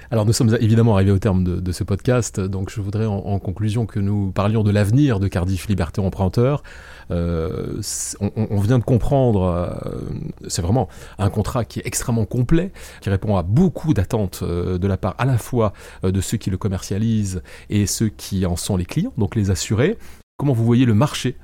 Alors 0.10 0.26
nous 0.26 0.32
sommes 0.32 0.56
évidemment 0.62 0.96
arrivés 0.96 1.12
au 1.12 1.20
terme 1.20 1.44
de, 1.44 1.72
ce 1.74 1.84
podcast, 1.84 2.40
donc 2.40 2.70
je 2.70 2.80
voudrais 2.80 3.06
en, 3.06 3.40
conclusion 3.40 3.86
que 3.86 4.00
nous 4.00 4.32
parlions 4.32 4.64
de 4.64 4.72
l'avenir 4.72 5.20
de 5.20 5.28
Cardiff 5.28 5.68
Liberté 5.68 6.00
Emprunteur. 6.00 6.64
Euh, 7.12 7.82
on, 8.22 8.60
vient 8.62 8.80
de 8.80 8.84
comprendre, 8.86 9.44
euh, 9.44 10.00
c'est 10.48 10.62
vraiment 10.62 10.88
un 11.20 11.30
contrat 11.30 11.66
qui 11.66 11.80
est 11.80 11.88
extrêmement 11.88 12.26
complet, 12.26 12.72
qui 13.02 13.10
répond 13.10 13.36
à 13.36 13.44
beaucoup 13.44 13.94
d'attentes 13.94 14.40
euh, 14.44 14.78
de 14.78 14.88
la 14.88 14.96
part 14.96 15.16
à 15.18 15.26
la 15.26 15.38
fois 15.38 15.74
de 16.04 16.22
ceux 16.22 16.38
qui 16.38 16.50
le 16.50 16.58
commercialisent 16.58 17.42
et 17.70 17.86
ceux 17.86 18.08
qui 18.08 18.46
en 18.46 18.56
sont 18.56 18.78
les 18.78 18.86
clients, 18.86 19.14
donc 19.18 19.36
les 19.36 19.52
assurés. 19.52 19.98
Comment 20.38 20.54
vous 20.54 20.66
voyez 20.66 20.86
le 20.86 20.94
marché 20.94 21.36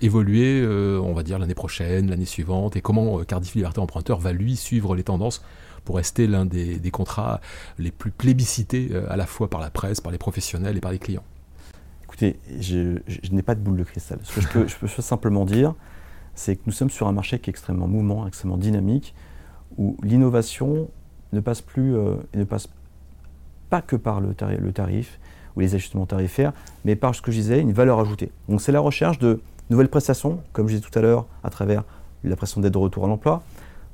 évoluer, 0.00 0.66
on 0.66 1.12
va 1.12 1.22
dire 1.22 1.38
l'année 1.38 1.54
prochaine, 1.54 2.08
l'année 2.08 2.24
suivante, 2.24 2.76
et 2.76 2.80
comment 2.80 3.18
Cardiff 3.24 3.54
Liberté 3.54 3.78
Emprunteur 3.78 4.18
va 4.18 4.32
lui 4.32 4.56
suivre 4.56 4.96
les 4.96 5.02
tendances 5.02 5.42
pour 5.84 5.96
rester 5.96 6.26
l'un 6.26 6.44
des, 6.44 6.90
contrats 6.90 7.40
les 7.78 7.90
plus 7.90 8.10
plébiscités 8.10 8.90
euh, 8.92 9.10
à 9.10 9.16
la 9.16 9.26
fois 9.26 9.48
par 9.48 9.60
la 9.60 9.70
presse, 9.70 10.00
par 10.00 10.12
les 10.12 10.18
professionnels 10.18 10.76
et 10.76 10.80
par 10.80 10.92
les 10.92 10.98
clients 10.98 11.24
Écoutez, 12.04 12.38
je, 12.60 12.98
n'ai 13.32 13.42
pas 13.42 13.54
de 13.54 13.60
boule 13.60 13.78
de 13.78 13.84
cristal. 13.84 14.18
Ce 14.22 14.46
que 14.46 14.68
je 14.68 14.76
peux, 14.76 14.86
simplement 14.86 15.46
dire, 15.46 15.74
c'est 16.34 16.56
que 16.56 16.62
nous 16.66 16.72
sommes 16.72 16.90
sur 16.90 17.08
un 17.08 17.12
marché 17.12 17.38
qui 17.38 17.48
est 17.48 17.52
extrêmement 17.52 17.88
mouvant, 17.88 18.26
extrêmement 18.26 18.58
dynamique, 18.58 19.14
où 19.78 19.96
l'innovation 20.02 20.90
ne 21.32 21.40
passe 21.40 21.62
plus 21.62 21.96
euh, 21.96 22.16
ne 22.34 22.44
passe 22.44 22.68
pas 23.70 23.80
que 23.80 23.96
par 23.96 24.20
le 24.20 24.34
tarif, 24.34 25.18
ou 25.56 25.60
les 25.60 25.74
ajustements 25.74 26.04
tarifaires, 26.04 26.52
mais 26.84 26.96
par 26.96 27.14
ce 27.14 27.22
que 27.22 27.32
je 27.32 27.38
disais, 27.38 27.60
une 27.60 27.72
valeur 27.72 27.98
ajoutée. 27.98 28.30
Donc 28.48 28.60
c'est 28.60 28.72
la 28.72 28.80
recherche 28.80 29.18
de 29.18 29.40
nouvelles 29.70 29.88
prestations, 29.88 30.42
comme 30.52 30.68
je 30.68 30.76
disais 30.76 30.86
tout 30.86 30.98
à 30.98 31.02
l'heure, 31.02 31.26
à 31.42 31.48
travers 31.50 31.84
la 32.24 32.36
prestation 32.36 32.60
d'aide 32.60 32.72
de 32.72 32.78
retour 32.78 33.04
à 33.04 33.08
l'emploi, 33.08 33.42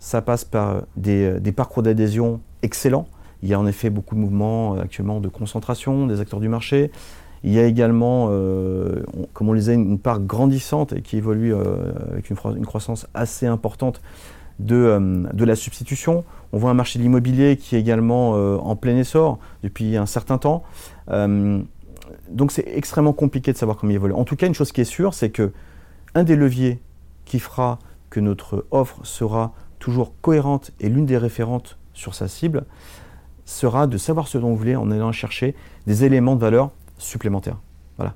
ça 0.00 0.22
passe 0.22 0.44
par 0.44 0.82
des, 0.96 1.52
parcours 1.54 1.82
d'adhésion 1.82 2.40
excellents. 2.62 3.08
Il 3.42 3.48
y 3.48 3.54
a 3.54 3.60
en 3.60 3.66
effet 3.66 3.90
beaucoup 3.90 4.14
de 4.14 4.20
mouvements 4.20 4.74
euh, 4.74 4.82
actuellement 4.82 5.20
de 5.20 5.28
concentration 5.28 6.06
des 6.06 6.20
acteurs 6.20 6.40
du 6.40 6.48
marché. 6.48 6.90
Il 7.44 7.52
y 7.52 7.58
a 7.60 7.66
également, 7.66 8.28
euh, 8.30 9.04
comme 9.32 9.48
on 9.48 9.52
le 9.52 9.60
disait, 9.60 9.74
une 9.74 9.98
part 9.98 10.18
grandissante 10.18 10.92
et 10.92 11.02
qui 11.02 11.16
évolue 11.16 11.54
euh, 11.54 11.92
avec 12.10 12.30
une, 12.30 12.66
croissance 12.66 13.06
assez 13.14 13.46
importante 13.46 14.00
de, 14.58 14.98
la 15.44 15.54
substitution. 15.54 16.24
On 16.52 16.58
voit 16.58 16.70
un 16.70 16.74
marché 16.74 16.98
de 16.98 17.04
l'immobilier 17.04 17.56
qui 17.56 17.76
est 17.76 17.80
également 17.80 18.32
en 18.32 18.74
plein 18.74 18.96
essor 18.96 19.38
depuis 19.62 19.96
un 19.96 20.06
certain 20.06 20.38
temps. 20.38 20.64
donc 22.28 22.50
c'est 22.50 22.66
extrêmement 22.66 23.12
compliqué 23.12 23.52
de 23.52 23.56
savoir 23.56 23.76
comment 23.76 23.92
il 23.92 23.96
évolue. 23.96 24.14
En 24.14 24.24
tout 24.24 24.34
cas, 24.34 24.48
une 24.48 24.54
chose 24.54 24.72
qui 24.72 24.80
est 24.80 24.84
sûre, 24.84 25.14
c'est 25.14 25.30
que 25.30 25.52
un 26.16 26.24
des 26.24 26.34
leviers 26.34 26.80
qui 27.24 27.38
fera 27.38 27.78
que 28.10 28.18
notre 28.18 28.66
offre 28.72 28.98
sera 29.04 29.52
toujours 29.78 30.14
cohérente 30.20 30.70
et 30.80 30.88
l'une 30.88 31.06
des 31.06 31.18
référentes 31.18 31.78
sur 31.94 32.14
sa 32.14 32.28
cible 32.28 32.64
sera 33.44 33.86
de 33.86 33.96
savoir 33.96 34.28
ce 34.28 34.38
dont 34.38 34.50
vous 34.50 34.56
voulez 34.56 34.76
en 34.76 34.90
allant 34.90 35.12
chercher 35.12 35.54
des 35.86 36.04
éléments 36.04 36.36
de 36.36 36.40
valeur 36.40 36.70
supplémentaires. 36.98 37.58
Voilà. 37.96 38.14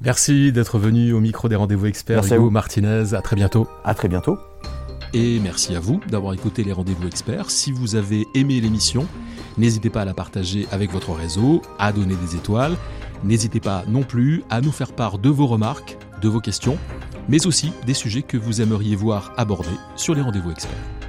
Merci 0.00 0.52
d'être 0.52 0.78
venu 0.78 1.12
au 1.12 1.20
micro 1.20 1.48
des 1.48 1.56
rendez-vous 1.56 1.86
experts, 1.86 2.24
Hugo 2.32 2.50
Martinez. 2.50 3.14
À 3.14 3.22
très 3.22 3.36
bientôt. 3.36 3.68
À 3.84 3.94
très 3.94 4.08
bientôt. 4.08 4.38
Et 5.14 5.40
merci 5.40 5.74
à 5.74 5.80
vous 5.80 6.00
d'avoir 6.08 6.32
écouté 6.32 6.64
les 6.64 6.72
rendez-vous 6.72 7.06
experts. 7.06 7.50
Si 7.50 7.70
vous 7.70 7.96
avez 7.96 8.24
aimé 8.34 8.60
l'émission, 8.60 9.06
n'hésitez 9.58 9.90
pas 9.90 10.02
à 10.02 10.04
la 10.04 10.14
partager 10.14 10.66
avec 10.70 10.90
votre 10.90 11.12
réseau, 11.12 11.60
à 11.78 11.92
donner 11.92 12.14
des 12.14 12.36
étoiles. 12.36 12.76
N'hésitez 13.22 13.60
pas 13.60 13.84
non 13.88 14.02
plus 14.02 14.42
à 14.50 14.60
nous 14.60 14.72
faire 14.72 14.92
part 14.92 15.18
de 15.18 15.28
vos 15.28 15.46
remarques, 15.46 15.98
de 16.22 16.28
vos 16.28 16.40
questions 16.40 16.78
mais 17.28 17.46
aussi 17.46 17.72
des 17.86 17.94
sujets 17.94 18.22
que 18.22 18.36
vous 18.36 18.60
aimeriez 18.60 18.96
voir 18.96 19.32
abordés 19.36 19.68
sur 19.96 20.14
les 20.14 20.22
rendez-vous 20.22 20.50
experts. 20.50 21.01